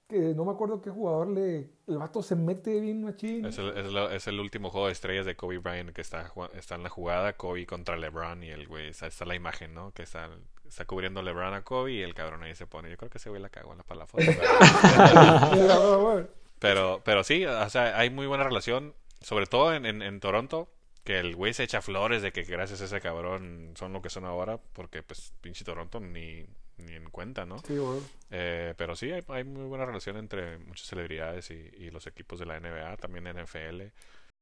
que 0.09 0.33
no 0.33 0.43
me 0.43 0.51
acuerdo 0.51 0.81
qué 0.81 0.89
jugador 0.89 1.27
le. 1.27 1.69
El 1.87 1.99
vato 1.99 2.23
se 2.23 2.35
mete 2.35 2.79
bien 2.79 3.03
machín. 3.03 3.45
Es 3.45 3.59
el, 3.59 3.77
es, 3.77 3.93
es 4.11 4.27
el 4.27 4.39
último 4.39 4.71
juego 4.71 4.87
de 4.87 4.93
estrellas 4.93 5.27
de 5.27 5.35
Kobe 5.35 5.59
Bryant 5.59 5.91
que 5.91 6.01
está, 6.01 6.33
está 6.55 6.75
en 6.75 6.83
la 6.83 6.89
jugada, 6.89 7.33
Kobe 7.33 7.67
contra 7.67 7.95
LeBron 7.95 8.43
y 8.43 8.49
el 8.49 8.67
güey, 8.67 8.87
está, 8.87 9.05
está 9.05 9.25
la 9.25 9.35
imagen, 9.35 9.75
¿no? 9.75 9.91
Que 9.91 10.01
está, 10.01 10.29
está 10.67 10.85
cubriendo 10.85 11.21
LeBron 11.21 11.53
a 11.53 11.61
Kobe 11.61 11.93
y 11.93 12.01
el 12.01 12.15
cabrón 12.15 12.41
ahí 12.41 12.55
se 12.55 12.65
pone. 12.65 12.89
Yo 12.89 12.97
creo 12.97 13.11
que 13.11 13.19
ese 13.19 13.29
güey 13.29 13.39
la 13.39 13.49
cagó 13.49 13.77
para 13.77 13.99
la 13.99 14.07
foto. 14.07 14.23
pero, 16.59 17.01
pero 17.05 17.23
sí, 17.23 17.45
o 17.45 17.69
sea, 17.69 17.95
hay 17.95 18.09
muy 18.09 18.25
buena 18.25 18.43
relación, 18.43 18.95
sobre 19.21 19.45
todo 19.45 19.75
en, 19.75 19.85
en, 19.85 20.01
en 20.01 20.19
Toronto 20.19 20.69
que 21.09 21.17
el 21.17 21.35
güey 21.35 21.55
se 21.55 21.63
echa 21.63 21.81
flores 21.81 22.21
de 22.21 22.31
que 22.31 22.43
gracias 22.43 22.81
a 22.81 22.85
ese 22.85 23.01
cabrón 23.01 23.71
son 23.73 23.93
lo 23.93 23.99
que 23.99 24.11
son 24.11 24.25
ahora, 24.25 24.59
porque 24.73 25.01
pues 25.01 25.33
pinche 25.41 25.65
Toronto 25.65 25.99
ni, 25.99 26.45
ni 26.77 26.93
en 26.93 27.09
cuenta, 27.09 27.47
¿no? 27.47 27.57
Sí, 27.65 27.79
bueno. 27.79 28.01
eh, 28.29 28.75
pero 28.77 28.95
sí, 28.95 29.11
hay, 29.11 29.23
hay, 29.29 29.43
muy 29.43 29.65
buena 29.65 29.87
relación 29.87 30.17
entre 30.17 30.59
muchas 30.59 30.85
celebridades 30.85 31.49
y, 31.49 31.55
y, 31.55 31.89
los 31.89 32.05
equipos 32.05 32.37
de 32.37 32.45
la 32.45 32.59
NBA, 32.59 32.97
también 32.97 33.23
NFL. 33.23 33.85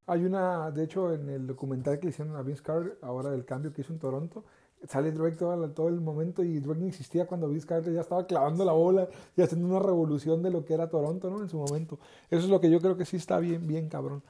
Hay 0.07 0.25
una, 0.25 0.69
de 0.71 0.83
hecho, 0.83 1.13
en 1.13 1.29
el 1.29 1.47
documental 1.47 1.99
que 1.99 2.07
le 2.07 2.09
hicieron 2.09 2.35
a 2.35 2.41
Vince 2.41 2.63
Carter, 2.63 2.97
ahora 3.01 3.29
del 3.29 3.45
cambio 3.45 3.71
que 3.71 3.79
hizo 3.79 3.93
en 3.93 3.99
Toronto, 3.99 4.43
sale 4.89 5.13
Drake 5.13 5.37
todo, 5.37 5.71
todo 5.71 5.87
el 5.87 6.01
momento 6.01 6.43
y 6.43 6.59
Drake 6.59 6.81
no 6.81 6.87
existía 6.87 7.27
cuando 7.27 7.47
Vince 7.47 7.65
Carter 7.65 7.93
ya 7.93 8.01
estaba 8.01 8.27
clavando 8.27 8.65
la 8.65 8.73
bola 8.73 9.07
y 9.37 9.41
haciendo 9.41 9.69
una 9.69 9.79
revolución 9.79 10.43
de 10.43 10.51
lo 10.51 10.65
que 10.65 10.73
era 10.73 10.89
Toronto, 10.89 11.29
¿no? 11.29 11.41
En 11.41 11.47
su 11.47 11.59
momento. 11.59 11.97
Eso 12.29 12.43
es 12.43 12.49
lo 12.49 12.59
que 12.59 12.69
yo 12.69 12.81
creo 12.81 12.97
que 12.97 13.05
sí 13.05 13.15
está 13.15 13.39
bien, 13.39 13.65
bien 13.67 13.87
cabrón. 13.87 14.21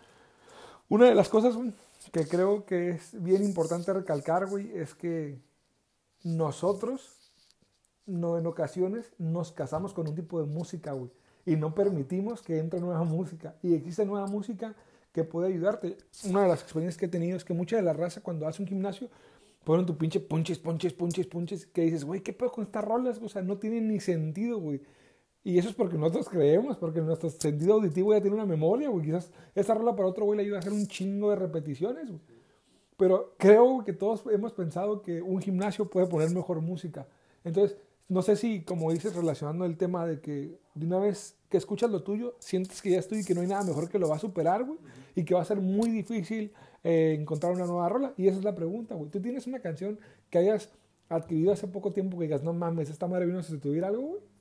Una 0.87 1.07
de 1.07 1.15
las 1.15 1.29
cosas 1.29 1.57
que 2.11 2.27
creo 2.27 2.65
que 2.65 2.91
es 2.91 3.21
bien 3.21 3.43
importante 3.43 3.93
recalcar, 3.93 4.47
güey, 4.47 4.71
es 4.75 4.93
que 4.93 5.39
nosotros 6.23 7.17
no, 8.05 8.37
en 8.37 8.47
ocasiones 8.47 9.11
nos 9.17 9.51
casamos 9.51 9.93
con 9.93 10.07
un 10.07 10.15
tipo 10.15 10.39
de 10.39 10.47
música, 10.47 10.93
güey. 10.93 11.11
Y 11.45 11.55
no 11.55 11.75
permitimos 11.75 12.41
que 12.41 12.57
entre 12.57 12.79
nueva 12.79 13.03
música. 13.03 13.55
Y 13.61 13.73
existe 13.75 14.05
nueva 14.05 14.27
música 14.27 14.75
que 15.11 15.23
puede 15.23 15.49
ayudarte. 15.49 15.97
Una 16.25 16.43
de 16.43 16.47
las 16.47 16.61
experiencias 16.61 16.97
que 16.97 17.05
he 17.05 17.09
tenido 17.09 17.37
es 17.37 17.43
que 17.43 17.53
mucha 17.53 17.75
de 17.75 17.81
la 17.81 17.93
raza 17.93 18.21
cuando 18.21 18.47
hace 18.47 18.61
un 18.61 18.67
gimnasio 18.67 19.09
ponen 19.63 19.85
tu 19.85 19.97
pinche 19.97 20.19
punches, 20.19 20.59
punches, 20.59 20.93
punches, 20.93 21.27
punches, 21.27 21.65
que 21.65 21.81
dices, 21.81 22.05
güey, 22.05 22.21
¿qué 22.21 22.33
pedo 22.33 22.51
con 22.51 22.63
estas 22.63 22.83
rolas? 22.83 23.19
O 23.21 23.29
sea, 23.29 23.41
no 23.41 23.57
tienen 23.57 23.89
ni 23.89 23.99
sentido, 23.99 24.59
güey. 24.59 24.81
Y 25.47 25.57
eso 25.57 25.69
es 25.69 25.75
porque 25.75 25.97
nosotros 25.97 26.27
creemos, 26.27 26.75
porque 26.75 26.99
nuestro 26.99 27.29
sentido 27.29 27.75
auditivo 27.75 28.13
ya 28.13 28.19
tiene 28.19 28.35
una 28.35 28.45
memoria, 28.45 28.89
güey. 28.89 29.05
Quizás 29.05 29.31
esa 29.55 29.75
rola 29.75 29.95
para 29.95 30.09
otro 30.09 30.25
güey 30.25 30.35
le 30.35 30.43
ayuda 30.43 30.57
a 30.57 30.59
hacer 30.59 30.73
un 30.73 30.85
chingo 30.87 31.29
de 31.29 31.37
repeticiones, 31.37 32.09
güey. 32.09 32.19
Pero 32.97 33.33
creo 33.37 33.81
que 33.85 33.93
todos 33.93 34.25
hemos 34.29 34.51
pensado 34.51 35.01
que 35.01 35.21
un 35.21 35.39
gimnasio 35.39 35.89
puede 35.89 36.05
poner 36.07 36.31
mejor 36.31 36.59
música. 36.59 37.07
Entonces, 37.45 37.77
no 38.09 38.23
sé 38.23 38.35
si, 38.35 38.63
como 38.63 38.91
dices, 38.91 39.15
relacionando 39.15 39.63
el 39.63 39.77
tema 39.77 40.05
de 40.05 40.19
que 40.19 40.59
de 40.75 40.85
una 40.85 40.99
vez 40.99 41.37
que 41.47 41.55
escuchas 41.55 41.91
lo 41.91 42.03
tuyo, 42.03 42.35
sientes 42.39 42.81
que 42.81 42.91
ya 42.91 42.99
estoy 42.99 43.19
y 43.19 43.23
que 43.23 43.33
no 43.33 43.39
hay 43.39 43.47
nada 43.47 43.63
mejor 43.63 43.87
que 43.87 43.99
lo 43.99 44.09
va 44.09 44.17
a 44.17 44.19
superar, 44.19 44.65
güey, 44.65 44.79
y 45.15 45.23
que 45.23 45.33
va 45.33 45.43
a 45.43 45.45
ser 45.45 45.61
muy 45.61 45.89
difícil 45.89 46.51
eh, 46.83 47.15
encontrar 47.17 47.53
una 47.53 47.65
nueva 47.65 47.87
rola. 47.87 48.13
Y 48.17 48.27
esa 48.27 48.37
es 48.37 48.43
la 48.43 48.53
pregunta, 48.53 48.95
güey. 48.95 49.09
¿Tú 49.09 49.21
tienes 49.21 49.47
una 49.47 49.61
canción 49.61 49.97
que 50.29 50.39
hayas 50.39 50.73
adquirido 51.07 51.53
hace 51.53 51.69
poco 51.69 51.93
tiempo 51.93 52.17
que 52.17 52.25
digas, 52.25 52.43
no 52.43 52.51
mames, 52.51 52.89
esta 52.89 53.07
madre 53.07 53.27
vino 53.27 53.41
si 53.41 53.57
tuviera 53.59 53.87
algo, 53.87 54.01
güey? 54.01 54.36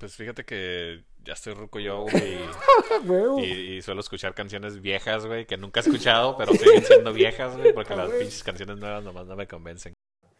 Pues 0.00 0.16
fíjate 0.16 0.46
que 0.46 1.04
ya 1.22 1.34
estoy 1.34 1.52
ruco 1.52 1.78
yo, 1.78 2.06
güey. 3.04 3.44
y, 3.44 3.76
y, 3.76 3.82
suelo 3.82 4.00
escuchar 4.00 4.34
canciones 4.34 4.80
viejas, 4.80 5.26
güey, 5.26 5.46
que 5.46 5.58
nunca 5.58 5.80
he 5.80 5.82
escuchado, 5.82 6.38
pero 6.38 6.54
siguen 6.54 6.82
siendo 6.82 7.12
viejas, 7.12 7.54
güey, 7.54 7.74
porque 7.74 7.94
las 7.94 8.10
pinches 8.10 8.42
canciones 8.42 8.78
nuevas 8.78 9.04
nomás 9.04 9.26
no 9.26 9.36
me 9.36 9.46
convencen. 9.46 9.92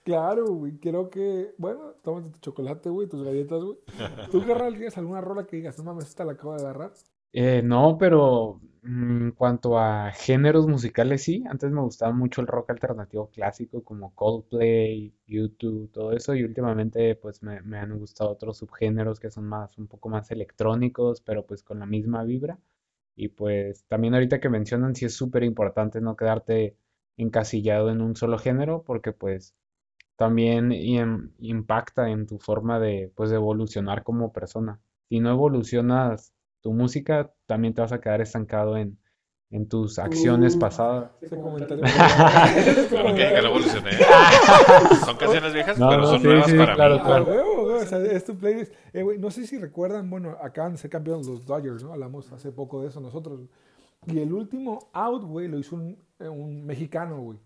Claro, 0.02 0.46
güey. 0.46 0.78
Creo 0.78 1.10
que, 1.10 1.54
bueno, 1.58 1.92
tómate 2.02 2.30
tu 2.30 2.38
chocolate, 2.38 2.88
güey, 2.88 3.06
tus 3.06 3.22
galletas, 3.22 3.62
güey. 3.62 3.76
¿Tú, 4.32 4.46
carnal, 4.46 4.72
tienes 4.72 4.96
alguna 4.96 5.20
rola 5.20 5.44
que 5.44 5.56
digas, 5.56 5.76
no 5.76 5.84
mames, 5.84 6.06
esta 6.06 6.24
la 6.24 6.32
acabo 6.32 6.54
de 6.56 6.62
agarrar? 6.62 6.94
Eh, 7.32 7.62
no, 7.62 7.96
pero 7.98 8.60
mm, 8.82 9.22
en 9.26 9.30
cuanto 9.32 9.78
a 9.78 10.10
géneros 10.12 10.66
musicales, 10.66 11.22
sí. 11.22 11.44
Antes 11.48 11.70
me 11.70 11.80
gustaba 11.80 12.12
mucho 12.12 12.40
el 12.40 12.46
rock 12.48 12.70
alternativo 12.70 13.30
clásico, 13.30 13.82
como 13.84 14.14
Coldplay, 14.14 15.12
YouTube, 15.26 15.90
todo 15.92 16.12
eso. 16.12 16.34
Y 16.34 16.44
últimamente, 16.44 17.14
pues, 17.16 17.42
me, 17.42 17.60
me 17.62 17.78
han 17.78 17.98
gustado 17.98 18.30
otros 18.30 18.58
subgéneros 18.58 19.20
que 19.20 19.30
son 19.30 19.46
más, 19.46 19.78
un 19.78 19.86
poco 19.86 20.08
más 20.08 20.30
electrónicos, 20.30 21.20
pero 21.20 21.46
pues 21.46 21.62
con 21.62 21.78
la 21.80 21.86
misma 21.86 22.24
vibra. 22.24 22.58
Y 23.16 23.28
pues, 23.28 23.84
también 23.86 24.14
ahorita 24.14 24.40
que 24.40 24.48
mencionan, 24.48 24.94
sí 24.96 25.04
es 25.06 25.14
súper 25.14 25.44
importante 25.44 26.00
no 26.00 26.16
quedarte 26.16 26.76
encasillado 27.16 27.90
en 27.90 28.00
un 28.00 28.16
solo 28.16 28.38
género, 28.38 28.82
porque 28.84 29.12
pues 29.12 29.54
también 30.16 30.72
impacta 31.38 32.10
en 32.10 32.26
tu 32.26 32.38
forma 32.38 32.78
de, 32.78 33.10
pues, 33.16 33.30
de 33.30 33.36
evolucionar 33.36 34.02
como 34.04 34.32
persona. 34.32 34.80
Si 35.08 35.20
no 35.20 35.30
evolucionas 35.30 36.32
tu 36.60 36.72
música, 36.72 37.32
también 37.46 37.74
te 37.74 37.80
vas 37.80 37.92
a 37.92 38.00
quedar 38.00 38.20
estancado 38.20 38.76
en, 38.76 38.98
en 39.50 39.68
tus 39.68 39.98
acciones 39.98 40.56
uh, 40.56 40.58
pasadas. 40.58 41.10
Ese 41.20 41.36
comentario. 41.40 41.82
que, 41.84 43.34
que 43.34 43.42
lo 43.42 43.48
evolucioné. 43.48 43.90
son 45.04 45.16
canciones 45.16 45.52
viejas, 45.52 45.78
no, 45.78 45.88
pero 45.88 46.02
no, 46.02 46.06
son 46.06 46.20
sí, 46.20 46.26
nuevas 46.26 46.50
sí, 46.50 46.56
para 46.56 46.74
claro, 46.74 46.94
mí. 46.96 47.00
Claro. 47.04 47.64
o 47.74 47.84
sea, 47.84 47.98
es 47.98 48.24
tu 48.24 48.36
playlist. 48.36 48.72
Eh, 48.92 49.02
wey, 49.02 49.18
no 49.18 49.30
sé 49.30 49.46
si 49.46 49.58
recuerdan, 49.58 50.08
bueno, 50.08 50.36
acaban 50.40 50.72
de 50.72 50.78
ser 50.78 50.90
campeones 50.90 51.26
los 51.26 51.44
Dodgers, 51.46 51.82
¿no? 51.82 51.92
Hablamos 51.92 52.30
hace 52.32 52.52
poco 52.52 52.82
de 52.82 52.88
eso 52.88 53.00
nosotros. 53.00 53.40
Y 54.06 54.20
el 54.20 54.32
último 54.32 54.90
out, 54.92 55.24
güey, 55.24 55.48
lo 55.48 55.58
hizo 55.58 55.76
un, 55.76 55.98
un 56.20 56.64
mexicano, 56.64 57.20
güey. 57.20 57.38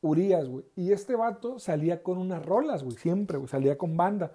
Urias, 0.00 0.48
güey. 0.48 0.64
Y 0.76 0.92
este 0.92 1.16
vato 1.16 1.58
salía 1.58 2.02
con 2.02 2.18
unas 2.18 2.44
rolas, 2.44 2.84
güey, 2.84 2.96
siempre, 2.96 3.38
güey, 3.38 3.48
salía 3.48 3.76
con 3.76 3.96
banda. 3.96 4.32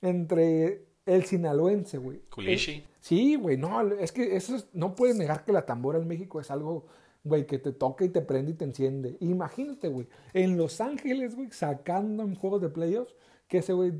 Entre 0.00 0.87
el 1.08 1.24
sinaloense, 1.24 1.98
güey. 1.98 2.20
Culichi. 2.30 2.84
Sí, 3.00 3.36
güey, 3.36 3.56
no, 3.56 3.80
es 3.94 4.12
que 4.12 4.36
eso 4.36 4.56
es, 4.56 4.68
no 4.72 4.94
puedes 4.94 5.16
negar 5.16 5.44
que 5.44 5.52
la 5.52 5.64
tambora 5.64 5.98
en 5.98 6.06
México 6.06 6.40
es 6.40 6.50
algo, 6.50 6.86
güey, 7.24 7.46
que 7.46 7.58
te 7.58 7.72
toca 7.72 8.04
y 8.04 8.10
te 8.10 8.20
prende 8.20 8.52
y 8.52 8.54
te 8.54 8.64
enciende. 8.64 9.16
Imagínate, 9.20 9.88
güey, 9.88 10.06
en 10.34 10.56
Los 10.56 10.80
Ángeles, 10.80 11.34
güey, 11.34 11.50
sacando 11.50 12.22
en 12.22 12.34
juegos 12.34 12.60
de 12.60 12.68
playoffs, 12.68 13.14
que 13.46 13.58
ese 13.58 13.72
güey, 13.72 13.92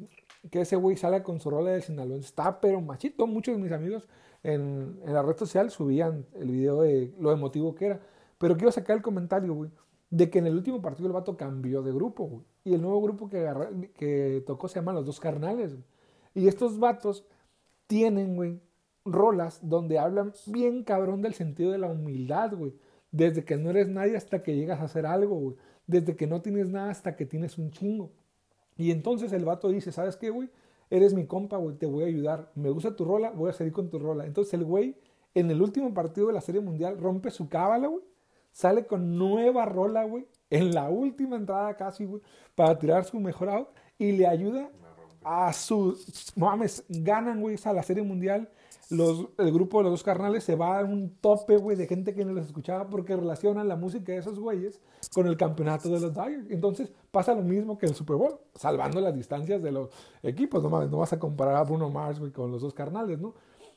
que 0.50 0.60
ese 0.62 0.76
güey 0.76 0.96
sale 0.96 1.22
con 1.22 1.40
su 1.40 1.50
rola 1.50 1.70
de 1.70 1.80
sinaloense. 1.80 2.28
Está 2.28 2.60
pero 2.60 2.80
machito, 2.80 3.26
muchos 3.26 3.56
de 3.56 3.62
mis 3.62 3.72
amigos 3.72 4.06
en, 4.42 5.00
en 5.04 5.12
la 5.12 5.22
red 5.22 5.36
social 5.36 5.70
subían 5.70 6.26
el 6.34 6.50
video 6.50 6.82
de 6.82 7.12
lo 7.18 7.32
emotivo 7.32 7.74
que 7.74 7.86
era. 7.86 8.00
Pero 8.38 8.56
quiero 8.56 8.70
sacar 8.70 8.96
el 8.96 9.02
comentario, 9.02 9.54
güey 9.54 9.70
de 10.10 10.30
que 10.30 10.38
en 10.38 10.46
el 10.46 10.54
último 10.54 10.80
partido 10.80 11.06
el 11.06 11.12
vato 11.12 11.36
cambió 11.36 11.82
de 11.82 11.92
grupo, 11.92 12.24
güey. 12.24 12.44
Y 12.64 12.74
el 12.74 12.82
nuevo 12.82 13.00
grupo 13.02 13.28
que, 13.28 13.38
agarra, 13.38 13.70
que 13.94 14.42
tocó 14.46 14.68
se 14.68 14.76
llama 14.76 14.92
Los 14.92 15.06
Dos 15.06 15.20
Carnales, 15.20 15.72
güey. 15.74 15.84
Y 16.38 16.48
estos 16.48 16.78
vatos 16.78 17.24
tienen, 17.86 18.36
güey, 18.36 18.60
rolas 19.04 19.58
donde 19.62 19.98
hablan 19.98 20.32
bien 20.46 20.84
cabrón 20.84 21.20
del 21.20 21.34
sentido 21.34 21.72
de 21.72 21.78
la 21.78 21.88
humildad, 21.88 22.54
güey. 22.54 22.74
Desde 23.10 23.44
que 23.44 23.56
no 23.56 23.70
eres 23.70 23.88
nadie 23.88 24.16
hasta 24.16 24.42
que 24.42 24.54
llegas 24.54 24.80
a 24.80 24.84
hacer 24.84 25.04
algo, 25.04 25.34
güey. 25.34 25.56
Desde 25.86 26.14
que 26.14 26.26
no 26.26 26.40
tienes 26.40 26.68
nada 26.68 26.90
hasta 26.90 27.16
que 27.16 27.26
tienes 27.26 27.58
un 27.58 27.70
chingo. 27.70 28.12
Y 28.76 28.90
entonces 28.92 29.32
el 29.32 29.44
vato 29.44 29.68
dice, 29.68 29.90
¿sabes 29.90 30.16
qué, 30.16 30.30
güey? 30.30 30.48
Eres 30.90 31.12
mi 31.12 31.26
compa, 31.26 31.56
güey, 31.56 31.76
te 31.76 31.86
voy 31.86 32.04
a 32.04 32.06
ayudar. 32.06 32.52
Me 32.54 32.70
gusta 32.70 32.94
tu 32.94 33.04
rola, 33.04 33.30
voy 33.30 33.50
a 33.50 33.54
seguir 33.54 33.72
con 33.72 33.90
tu 33.90 33.98
rola. 33.98 34.24
Entonces 34.24 34.54
el 34.54 34.64
güey, 34.64 34.94
en 35.34 35.50
el 35.50 35.60
último 35.60 35.92
partido 35.92 36.28
de 36.28 36.34
la 36.34 36.40
Serie 36.40 36.60
Mundial, 36.60 36.98
rompe 36.98 37.30
su 37.30 37.48
cábala, 37.48 37.88
güey 37.88 38.04
sale 38.58 38.86
con 38.86 39.16
nueva 39.16 39.64
rola, 39.66 40.04
güey, 40.04 40.26
en 40.50 40.74
la 40.74 40.88
última 40.88 41.36
entrada 41.36 41.76
casi, 41.76 42.04
güey, 42.04 42.20
para 42.56 42.76
tirar 42.76 43.04
su 43.04 43.20
mejor 43.20 43.48
out 43.50 43.68
y 43.98 44.12
le 44.12 44.26
ayuda 44.26 44.68
a 45.28 45.52
su. 45.52 45.96
Mames, 46.36 46.84
ganan, 46.88 47.40
güey, 47.40 47.56
a 47.62 47.72
la 47.72 47.82
Serie 47.82 48.02
Mundial. 48.02 48.48
Los, 48.90 49.26
el 49.36 49.52
grupo 49.52 49.78
de 49.78 49.84
los 49.84 49.92
dos 49.92 50.02
carnales 50.02 50.44
se 50.44 50.56
va 50.56 50.78
a 50.78 50.84
un 50.84 51.14
tope, 51.20 51.58
güey, 51.58 51.76
de 51.76 51.86
gente 51.86 52.14
que 52.14 52.24
no 52.24 52.32
los 52.32 52.46
escuchaba 52.46 52.88
porque 52.88 53.14
relacionan 53.14 53.68
la 53.68 53.76
música 53.76 54.12
de 54.12 54.18
esos 54.18 54.38
güeyes 54.38 54.80
con 55.12 55.26
el 55.26 55.36
campeonato 55.36 55.90
de 55.90 56.00
los 56.00 56.14
Dyers. 56.14 56.50
Entonces 56.50 56.90
pasa 57.10 57.34
lo 57.34 57.42
mismo 57.42 57.76
que 57.76 57.84
el 57.84 57.94
Super 57.94 58.16
Bowl, 58.16 58.38
salvando 58.54 59.02
las 59.02 59.14
distancias 59.14 59.62
de 59.62 59.72
los 59.72 59.90
equipos. 60.22 60.62
No 60.62 60.70
mames, 60.70 60.90
no 60.90 60.96
vas 60.96 61.12
a 61.12 61.18
comparar 61.18 61.56
a 61.56 61.64
Bruno 61.64 61.90
Mars, 61.90 62.18
güey, 62.18 62.32
con 62.32 62.50
los 62.50 62.62
dos 62.62 62.72
carnales, 62.72 63.20
¿no? 63.20 63.34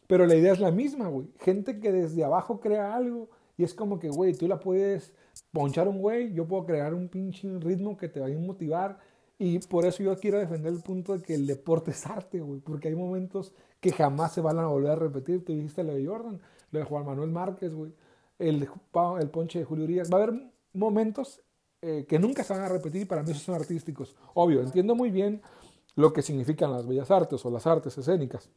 Pero 0.07 0.25
la 0.25 0.35
idea 0.35 0.53
es 0.53 0.59
la 0.61 0.71
misma, 0.71 1.09
güey. 1.09 1.27
Gente 1.39 1.79
que 1.81 1.91
desde 1.91 2.23
abajo 2.23 2.59
crea 2.61 2.95
algo 2.95 3.29
Y 3.57 3.63
es 3.63 3.73
como 3.73 3.99
que, 3.99 4.09
güey, 4.09 4.33
tú 4.33 4.47
la 4.47 4.59
puedes 4.59 5.13
ponchar 5.51 5.87
un 5.89 5.99
güey, 5.99 6.33
yo 6.33 6.47
puedo 6.47 6.65
crear 6.65 6.93
un 6.93 7.09
pinche 7.09 7.47
ritmo 7.59 7.97
que 7.97 8.07
te 8.07 8.19
va 8.21 8.27
a 8.27 8.29
motivar. 8.29 8.99
Y 9.43 9.57
por 9.57 9.87
eso 9.87 10.03
yo 10.03 10.15
quiero 10.19 10.37
defender 10.37 10.71
el 10.71 10.83
punto 10.83 11.17
de 11.17 11.23
que 11.23 11.33
el 11.33 11.47
deporte 11.47 11.89
es 11.89 12.05
arte, 12.05 12.41
güey. 12.41 12.59
Porque 12.59 12.89
hay 12.89 12.95
momentos 12.95 13.53
que 13.79 13.91
jamás 13.91 14.33
se 14.33 14.39
van 14.41 14.59
a 14.59 14.67
volver 14.67 14.91
a 14.91 14.95
repetir. 14.95 15.43
Tú 15.43 15.55
dijiste 15.55 15.83
lo 15.83 15.95
de 15.95 16.05
Jordan, 16.05 16.39
lo 16.69 16.79
de 16.79 16.85
Juan 16.85 17.07
Manuel 17.07 17.31
Márquez, 17.31 17.73
güey. 17.73 17.91
El, 18.37 18.69
el 19.19 19.29
ponche 19.31 19.57
de 19.57 19.65
Julio 19.65 19.85
Urias. 19.85 20.11
Va 20.13 20.19
a 20.19 20.23
haber 20.23 20.39
momentos 20.73 21.41
eh, 21.81 22.05
que 22.07 22.19
nunca 22.19 22.43
se 22.43 22.53
van 22.53 22.61
a 22.61 22.69
repetir 22.69 23.01
y 23.01 23.05
para 23.05 23.23
mí 23.23 23.31
esos 23.31 23.41
son 23.41 23.55
artísticos. 23.55 24.15
Obvio, 24.35 24.61
entiendo 24.61 24.93
muy 24.93 25.09
bien 25.09 25.41
lo 25.95 26.13
que 26.13 26.21
significan 26.21 26.71
las 26.71 26.85
bellas 26.85 27.09
artes 27.09 27.43
o 27.43 27.49
las 27.49 27.65
artes 27.65 27.97
escénicas. 27.97 28.47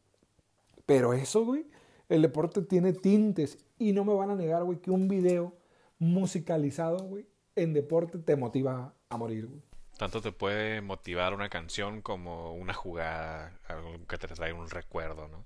Pero 0.84 1.14
eso, 1.14 1.46
güey, 1.46 1.66
el 2.10 2.20
deporte 2.20 2.60
tiene 2.60 2.92
tintes 2.92 3.56
y 3.78 3.94
no 3.94 4.04
me 4.04 4.12
van 4.12 4.28
a 4.28 4.36
negar, 4.36 4.64
güey, 4.64 4.82
que 4.82 4.90
un 4.90 5.08
video 5.08 5.54
musicalizado, 5.98 6.98
güey, 7.06 7.26
en 7.56 7.72
deporte 7.72 8.18
te 8.18 8.36
motiva 8.36 8.92
a 9.08 9.16
morir, 9.16 9.46
güey. 9.46 9.62
Tanto 9.96 10.20
te 10.20 10.32
puede 10.32 10.80
motivar 10.80 11.34
una 11.34 11.48
canción 11.48 12.02
como 12.02 12.52
una 12.54 12.74
jugada, 12.74 13.58
algo 13.68 13.92
que 14.08 14.18
te 14.18 14.26
trae 14.26 14.52
un 14.52 14.68
recuerdo, 14.68 15.28
¿no? 15.28 15.44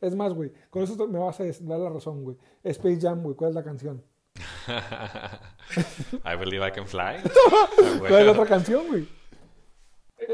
Es 0.00 0.14
más, 0.14 0.32
güey, 0.32 0.50
con 0.70 0.82
eso 0.82 0.96
me 1.08 1.18
vas 1.18 1.40
a 1.40 1.44
dar 1.44 1.78
la 1.78 1.90
razón, 1.90 2.24
güey. 2.24 2.36
Space 2.64 2.98
Jam, 3.00 3.22
güey, 3.22 3.36
¿cuál 3.36 3.50
es 3.50 3.54
la 3.54 3.62
canción? 3.62 4.02
I 6.24 6.36
Believe 6.38 6.66
I 6.66 6.72
Can 6.72 6.86
Fly. 6.86 7.18
¿Cuál 7.98 8.14
es 8.14 8.26
la 8.26 8.32
otra 8.32 8.46
canción, 8.46 8.86
güey? 8.88 9.06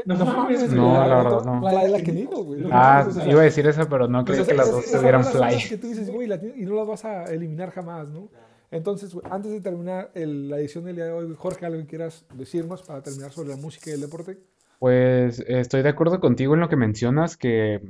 No, 0.05 0.15
no, 0.15 1.07
la 1.07 1.15
verdad, 1.17 1.43
no. 1.43 1.59
Fly 1.59 1.91
like 1.91 2.11
an 2.11 2.17
eagle, 2.17 2.43
güey. 2.43 2.63
Ah, 2.71 3.07
iba 3.25 3.41
a 3.41 3.43
decir 3.43 3.67
eso, 3.67 3.87
pero 3.89 4.07
no 4.07 4.23
creo 4.23 4.45
que 4.45 4.53
las 4.53 4.71
dos 4.71 4.89
tuvieran 4.89 5.25
fly. 5.25 5.67
que 5.67 5.77
tú 5.77 5.87
dices, 5.87 6.09
güey, 6.09 6.29
y 6.55 6.65
no 6.65 6.75
las 6.75 6.87
vas 6.87 7.05
a 7.05 7.25
eliminar 7.25 7.71
jamás, 7.71 8.09
¿no? 8.09 8.29
Entonces, 8.69 9.15
antes 9.29 9.51
de 9.51 9.61
terminar 9.61 10.11
el, 10.13 10.49
la 10.49 10.57
edición 10.59 10.83
del 10.85 10.97
día 10.97 11.05
de 11.05 11.11
hoy, 11.11 11.33
Jorge, 11.37 11.65
¿algo 11.65 11.79
que 11.79 11.87
quieras 11.87 12.25
decirnos 12.35 12.83
para 12.83 13.01
terminar 13.01 13.31
sobre 13.31 13.49
la 13.49 13.55
música 13.55 13.89
y 13.89 13.93
el 13.93 14.01
deporte? 14.01 14.37
Pues 14.79 15.39
estoy 15.47 15.81
de 15.81 15.89
acuerdo 15.89 16.19
contigo 16.19 16.53
en 16.53 16.59
lo 16.59 16.69
que 16.69 16.75
mencionas, 16.75 17.37
que 17.37 17.81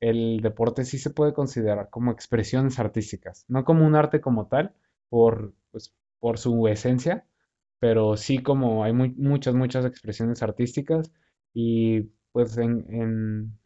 el 0.00 0.40
deporte 0.42 0.84
sí 0.84 0.98
se 0.98 1.10
puede 1.10 1.34
considerar 1.34 1.90
como 1.90 2.12
expresiones 2.12 2.78
artísticas, 2.78 3.44
no 3.48 3.64
como 3.64 3.86
un 3.86 3.94
arte 3.94 4.20
como 4.20 4.46
tal, 4.46 4.74
por, 5.08 5.52
pues, 5.70 5.94
por 6.18 6.38
su 6.38 6.66
esencia, 6.66 7.26
pero 7.78 8.16
sí 8.16 8.42
como 8.42 8.84
hay 8.84 8.92
muchas, 8.92 9.54
muchas 9.54 9.84
expresiones 9.84 10.42
artísticas 10.42 11.12
y 11.52 12.10
pues 12.32 12.56
en, 12.58 13.58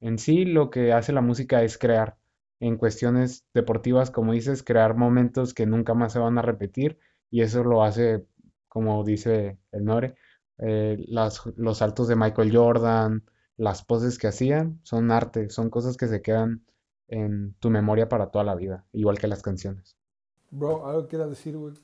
en 0.00 0.18
sí 0.18 0.44
lo 0.44 0.70
que 0.70 0.92
hace 0.92 1.12
la 1.12 1.20
música 1.20 1.62
es 1.62 1.78
crear 1.78 2.16
en 2.60 2.76
cuestiones 2.76 3.44
deportivas, 3.52 4.10
como 4.10 4.32
dices, 4.32 4.62
crear 4.62 4.96
momentos 4.96 5.54
que 5.54 5.66
nunca 5.66 5.94
más 5.94 6.12
se 6.12 6.18
van 6.18 6.38
a 6.38 6.42
repetir 6.42 6.98
y 7.30 7.42
eso 7.42 7.64
lo 7.64 7.82
hace, 7.82 8.24
como 8.68 9.04
dice 9.04 9.58
el 9.72 9.84
Nore, 9.84 10.16
eh, 10.58 10.96
las, 11.08 11.42
los 11.56 11.78
saltos 11.78 12.08
de 12.08 12.16
Michael 12.16 12.56
Jordan, 12.56 13.24
las 13.56 13.84
poses 13.84 14.18
que 14.18 14.28
hacían, 14.28 14.80
son 14.82 15.10
arte, 15.10 15.50
son 15.50 15.70
cosas 15.70 15.96
que 15.96 16.08
se 16.08 16.22
quedan 16.22 16.64
en 17.08 17.54
tu 17.60 17.70
memoria 17.70 18.08
para 18.08 18.30
toda 18.30 18.44
la 18.44 18.54
vida, 18.54 18.84
igual 18.92 19.18
que 19.18 19.28
las 19.28 19.42
canciones. 19.42 19.96
Bro, 20.50 20.86
¿algo 20.86 21.08
quieras 21.08 21.30
decir, 21.30 21.56
güey? 21.56 21.74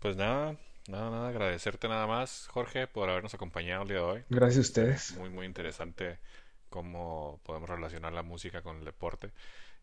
Pues 0.00 0.16
nada, 0.16 0.56
nada, 0.88 1.10
nada, 1.10 1.28
agradecerte 1.28 1.88
nada 1.88 2.06
más, 2.06 2.48
Jorge, 2.48 2.86
por 2.86 3.10
habernos 3.10 3.34
acompañado 3.34 3.82
el 3.82 3.88
día 3.88 3.98
de 3.98 4.02
hoy. 4.02 4.24
Gracias 4.30 4.58
a 4.58 4.68
ustedes. 4.68 5.16
Muy, 5.18 5.30
muy 5.30 5.46
interesante 5.46 6.18
cómo 6.68 7.40
podemos 7.42 7.68
relacionar 7.68 8.12
la 8.12 8.22
música 8.22 8.62
con 8.62 8.78
el 8.78 8.84
deporte. 8.84 9.32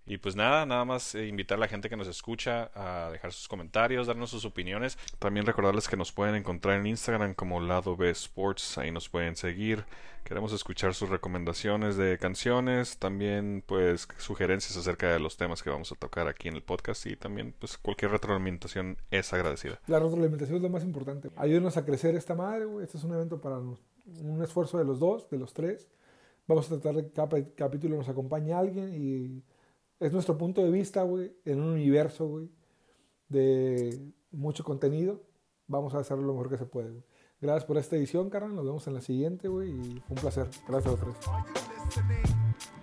Y 0.07 0.17
pues 0.19 0.37
nada, 0.37 0.65
nada 0.65 0.85
más 0.85 1.15
eh, 1.15 1.27
invitar 1.27 1.57
a 1.57 1.59
la 1.59 1.67
gente 1.67 1.89
que 1.89 1.97
nos 1.97 2.07
escucha 2.07 2.71
a 2.73 3.11
dejar 3.11 3.33
sus 3.33 3.49
comentarios, 3.49 4.07
darnos 4.07 4.29
sus 4.29 4.45
opiniones. 4.45 4.97
También 5.19 5.45
recordarles 5.45 5.89
que 5.89 5.97
nos 5.97 6.13
pueden 6.13 6.35
encontrar 6.35 6.79
en 6.79 6.87
Instagram 6.87 7.33
como 7.33 7.59
Lado 7.59 7.97
B 7.97 8.09
Sports, 8.11 8.77
ahí 8.77 8.89
nos 8.89 9.09
pueden 9.09 9.35
seguir. 9.35 9.83
Queremos 10.23 10.53
escuchar 10.53 10.93
sus 10.93 11.09
recomendaciones 11.09 11.97
de 11.97 12.17
canciones, 12.17 12.97
también 12.97 13.63
pues 13.65 14.07
sugerencias 14.17 14.77
acerca 14.77 15.11
de 15.11 15.19
los 15.19 15.35
temas 15.35 15.61
que 15.61 15.69
vamos 15.69 15.91
a 15.91 15.95
tocar 15.95 16.27
aquí 16.27 16.47
en 16.47 16.55
el 16.55 16.63
podcast 16.63 17.05
y 17.05 17.17
también 17.17 17.53
pues 17.59 17.77
cualquier 17.77 18.11
retroalimentación 18.11 18.97
es 19.11 19.33
agradecida. 19.33 19.79
La 19.87 19.99
retroalimentación 19.99 20.57
es 20.57 20.63
lo 20.63 20.69
más 20.69 20.83
importante. 20.83 21.29
Ayúdenos 21.35 21.75
a 21.75 21.85
crecer 21.85 22.15
esta 22.15 22.33
madre, 22.33 22.65
güey. 22.65 22.85
Este 22.85 22.97
es 22.97 23.03
un 23.03 23.13
evento 23.13 23.41
para 23.41 23.59
un 23.59 24.41
esfuerzo 24.41 24.77
de 24.77 24.85
los 24.85 24.99
dos, 24.99 25.29
de 25.29 25.37
los 25.37 25.53
tres. 25.53 25.89
Vamos 26.47 26.65
a 26.67 26.79
tratar 26.79 26.95
de 26.95 27.03
que 27.03 27.11
cada 27.11 27.29
capítulo 27.55 27.97
nos 27.97 28.07
acompañe 28.07 28.53
alguien 28.53 28.93
y 28.93 29.43
es 29.99 30.11
nuestro 30.13 30.37
punto 30.37 30.63
de 30.63 30.71
vista, 30.71 31.03
güey, 31.03 31.35
en 31.45 31.61
un 31.61 31.69
universo, 31.73 32.27
güey, 32.27 32.49
de 33.29 34.11
mucho 34.31 34.63
contenido. 34.63 35.23
Vamos 35.67 35.93
a 35.93 35.99
hacer 35.99 36.17
lo 36.17 36.33
mejor 36.33 36.49
que 36.49 36.57
se 36.57 36.65
puede, 36.65 36.91
güey. 36.91 37.03
Gracias 37.39 37.65
por 37.65 37.77
esta 37.77 37.95
edición, 37.95 38.29
carnal. 38.29 38.55
Nos 38.55 38.65
vemos 38.65 38.87
en 38.87 38.93
la 38.95 39.01
siguiente, 39.01 39.47
güey. 39.47 39.69
Y 39.69 39.99
fue 40.07 40.15
un 40.15 40.21
placer. 40.21 40.47
Gracias 40.67 40.85
a 40.85 40.89
los 40.91 40.99
tres. 40.99 42.75